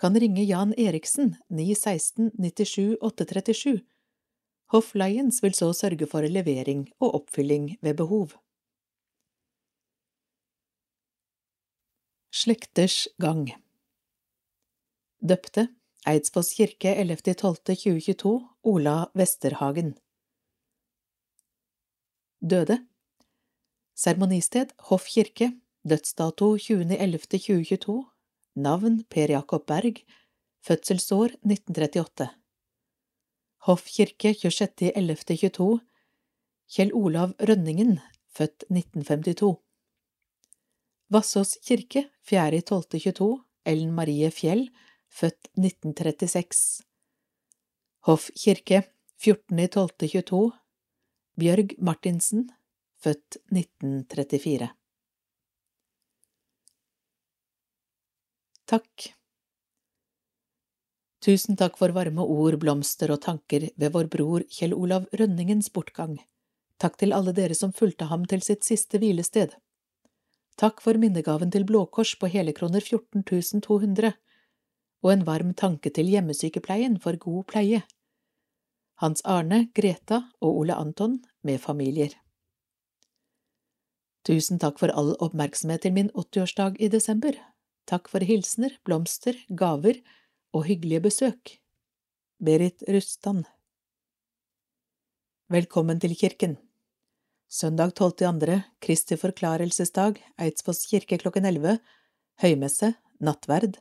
kan 0.00 0.16
ringe 0.16 0.44
Jan 0.44 0.74
Eriksen 0.80 1.34
916 1.48 2.30
97 2.36 2.96
837. 3.00 3.80
Hoff 4.72 4.92
Lions 4.94 5.40
vil 5.44 5.56
så 5.56 5.72
sørge 5.76 6.08
for 6.08 6.24
levering 6.24 6.86
og 7.00 7.20
oppfylling 7.20 7.74
ved 7.84 7.96
behov. 8.00 8.36
Slekters 12.32 13.08
gang 13.20 13.48
Døpte 15.20 15.66
Eidsfoss 16.08 16.54
kirke 16.56 16.94
11.12.2022 16.96 18.40
Ola 18.62 19.10
Vesterhagen. 19.14 19.98
Døde. 22.40 22.78
Seremonisted 23.94 24.72
Hoff 24.88 25.04
kirke 25.12 25.52
Dødsdato 25.84 26.56
20.11.2022 26.56 27.98
Navn 28.56 29.04
Per 29.12 29.28
Jakob 29.28 29.66
Berg 29.66 30.00
Fødselsår 30.64 31.36
1938 31.44 32.30
Hoff 33.68 33.84
kirke 33.84 34.32
26.11.22 34.32 35.78
Kjell 36.72 36.94
Olav 36.94 37.36
Rønningen 37.40 37.98
Født 38.32 38.64
1952 38.70 39.56
Vassås 41.12 41.58
kirke 41.60 42.08
4.12.22 42.24 43.34
Ellen 43.68 43.92
Marie 43.92 44.30
Fjell 44.30 44.70
født 45.10 45.50
1936. 45.58 46.82
Hoff 48.08 48.30
kirke, 48.38 48.84
14.12.22 49.20 50.42
Bjørg 51.40 51.74
Martinsen, 51.78 52.48
født 53.02 53.40
1934. 53.52 54.70
Takk 58.70 59.10
Tusen 61.20 61.58
takk 61.60 61.74
for 61.76 61.92
varme 61.92 62.24
ord, 62.24 62.56
blomster 62.62 63.10
og 63.12 63.20
tanker 63.26 63.66
ved 63.76 63.92
vår 63.92 64.06
bror 64.12 64.44
Kjell 64.48 64.72
Olav 64.72 65.08
Rønningens 65.12 65.68
bortgang. 65.74 66.14
Takk 66.80 66.96
til 67.02 67.12
alle 67.12 67.34
dere 67.36 67.56
som 67.58 67.74
fulgte 67.76 68.08
ham 68.08 68.24
til 68.30 68.40
sitt 68.40 68.64
siste 68.64 68.96
hvilested. 69.02 69.52
Takk 70.56 70.80
for 70.80 70.96
minnegaven 70.96 71.52
til 71.52 71.66
Blå 71.68 71.84
Kors 71.92 72.14
på 72.16 72.30
hele 72.32 72.54
kroner 72.56 72.80
14 72.80 73.60
200 73.60 74.14
og 75.02 75.12
en 75.14 75.24
varm 75.28 75.54
tanke 75.56 75.92
til 75.94 76.10
hjemmesykepleien 76.12 76.98
for 77.00 77.16
god 77.20 77.46
pleie. 77.52 77.82
Hans 79.00 79.22
Arne, 79.24 79.70
Greta 79.74 80.22
og 80.40 80.58
Ole 80.62 80.76
Anton 80.76 81.20
med 81.42 81.60
familier. 81.60 82.12
Tusen 84.28 84.60
takk 84.60 84.76
for 84.82 84.92
all 84.92 85.14
oppmerksomhet 85.24 85.86
til 85.86 85.96
min 85.96 86.10
80-årsdag 86.12 86.76
i 86.84 86.90
desember. 86.92 87.38
Takk 87.88 88.10
for 88.12 88.20
hilsener, 88.20 88.76
blomster, 88.84 89.38
gaver 89.48 90.02
og 90.52 90.66
hyggelige 90.68 91.00
besøk. 91.08 91.56
Berit 92.40 92.84
Rustan 92.88 93.46
Velkommen 95.50 95.98
til 95.98 96.12
kirken. 96.14 96.58
Søndag 97.50 97.96
12.2., 97.98 98.60
Kristi 98.78 99.16
forklarelsesdag, 99.18 100.20
Eidsfoss 100.38 100.84
kirke 100.86 101.18
klokken 101.18 101.48
11, 101.48 101.80
høymesse, 102.44 102.92
nattverd, 103.18 103.80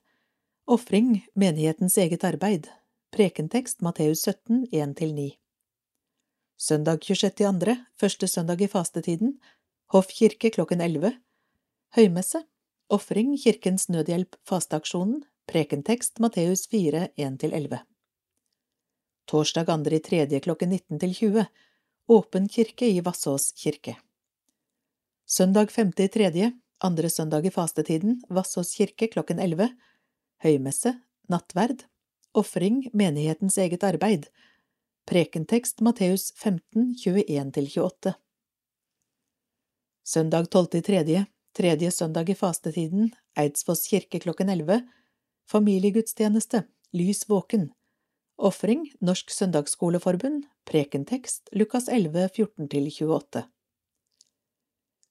Ofring, 0.70 1.24
menighetens 1.34 1.96
eget 1.98 2.22
arbeid, 2.24 2.68
prekentekst 3.10 3.80
Matteus 3.82 4.22
17, 4.22 4.68
1–9 4.70 5.32
Søndag 6.62 7.02
26.2., 7.08 7.74
første 7.98 8.28
søndag 8.28 8.62
i 8.62 8.68
fastetiden, 8.70 9.32
Hoff 9.90 10.14
kirke 10.14 10.52
klokken 10.54 10.86
11, 10.86 11.16
høymesse, 11.98 12.44
Ofring 12.90 13.34
Kirkens 13.42 13.90
Nødhjelp 13.90 14.38
Fasteaksjonen. 14.46 15.24
Prekentekst 15.50 16.22
Matteus 16.22 16.68
4, 16.70 17.08
1–11 17.18 17.82
Torsdag 19.26 19.74
andre 19.74 19.98
i 19.98 20.06
tredje 20.06 20.46
klokken 20.46 20.78
19–20, 20.78 21.50
Åpen 22.14 22.46
kirke 22.48 22.94
i 22.94 23.02
Vassås 23.02 23.56
kirke. 23.58 23.98
Søndag 25.26 25.74
femte 25.74 26.06
i 26.06 26.14
tredje, 26.14 26.54
andre 26.78 27.10
søndag 27.10 27.42
i 27.46 27.58
fastetiden, 27.58 28.22
Vassås 28.30 28.78
kirke 28.78 29.10
klokken 29.10 29.40
11 29.40 29.74
Høymesse, 30.40 30.94
nattverd 31.28 31.82
Ofring 32.40 32.86
menighetens 32.96 33.58
eget 33.60 33.84
arbeid. 33.84 34.30
Prekentekst 35.10 35.82
Matteus 35.84 36.30
15, 36.38 36.94
21–28 37.02 38.14
Søndag 40.08 40.48
tolvte 40.54 40.80
i 40.80 40.86
tredje, 40.86 41.26
tredje 41.58 41.92
søndag 41.92 42.32
i 42.32 42.38
fastetiden, 42.40 43.12
Eidsfoss 43.36 43.90
kirke 43.92 44.24
klokken 44.24 44.50
11 44.56 44.80
Familiegudstjeneste, 45.52 46.64
Lys 46.96 47.26
våken. 47.28 47.74
Ofring, 48.38 48.88
Norsk 49.02 49.36
Søndagsskoleforbund, 49.36 50.46
prekentekst, 50.64 51.50
Lukas 51.52 51.90
11, 51.90 52.30
14–28 52.40 53.44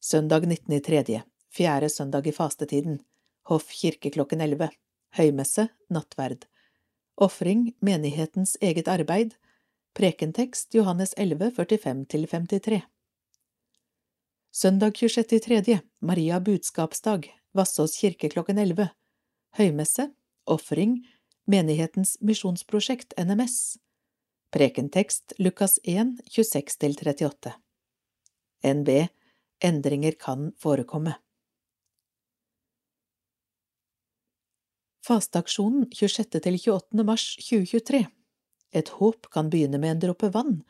Søndag 0.00 0.48
19. 0.48 0.80
i 1.12 1.22
fjerde 1.52 1.88
søndag 1.88 2.26
i 2.26 2.32
fastetiden, 2.32 3.02
Hoff 3.42 3.68
kirke 3.76 4.10
klokken 4.10 4.40
11 4.40 4.70
Høymesse, 5.16 5.68
nattverd. 5.90 6.46
Ofring, 7.16 7.72
menighetens 7.80 8.56
eget 8.60 8.88
arbeid, 8.88 9.34
prekentekst, 9.94 10.74
Johannes 10.74 11.14
11, 11.16 11.50
45–53 11.56 12.80
Søndag 14.52 14.96
26. 14.96 15.32
i 15.32 15.40
tredje, 15.40 15.80
Maria 16.00 16.40
budskapsdag, 16.40 17.34
Vassås 17.52 17.96
kirke 18.00 18.28
klokken 18.28 18.58
11 18.58 18.88
Høymesse, 19.58 20.10
Ofring, 20.46 21.00
Menighetens 21.46 22.16
misjonsprosjekt 22.20 23.14
NMS 23.18 23.78
Prekentekst 24.50 25.32
Lukas 25.38 25.78
1, 25.82 26.20
26–38 26.30 27.52
NB 28.62 29.08
Endringer 29.64 30.12
kan 30.12 30.52
forekomme 30.58 31.14
Fasteaksjonen 35.06 35.86
26.–28. 35.94 37.04
mars 37.04 37.36
2023 37.36 38.06
Et 38.72 38.88
håp 38.88 39.28
kan 39.32 39.50
begynne 39.50 39.78
med 39.78 39.94
en 39.94 40.00
dråpe 40.02 40.30
vann 40.34 40.62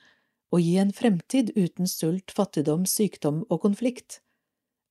og 0.53 0.63
gi 0.65 0.77
en 0.81 0.93
fremtid 0.95 1.51
uten 1.57 1.89
sult, 1.89 2.33
fattigdom, 2.33 2.87
sykdom 2.89 3.43
og 3.49 3.63
konflikt. 3.65 4.21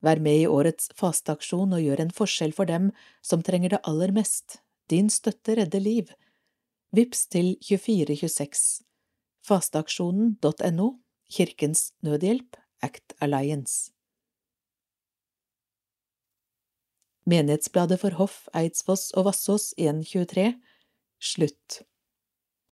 Vær 0.06 0.22
med 0.22 0.44
i 0.44 0.50
årets 0.50 0.92
fasteaksjon 0.98 1.74
og 1.74 1.82
gjør 1.82 2.04
en 2.04 2.14
forskjell 2.14 2.54
for 2.54 2.70
dem 2.70 2.92
som 3.26 3.42
trenger 3.46 3.74
det 3.74 3.82
aller 3.90 4.14
mest. 4.14 4.60
Din 4.90 5.10
støtte 5.10 5.58
redder 5.58 5.82
liv. 5.82 6.14
Vips 6.94 7.26
til 7.34 7.56
2426. 7.66 8.84
Fasteaksjonen.no 9.48 10.94
Kirkens 11.34 11.92
Nødhjelp 12.06 12.60
Act 12.86 13.18
Alliance 13.20 13.97
Menighetsbladet 17.28 18.00
for 18.00 18.16
Hoff, 18.22 18.46
Eidsfoss 18.56 19.12
og 19.12 19.28
Vassås 19.28 19.74
123. 19.78 20.54
Slutt 21.20 21.82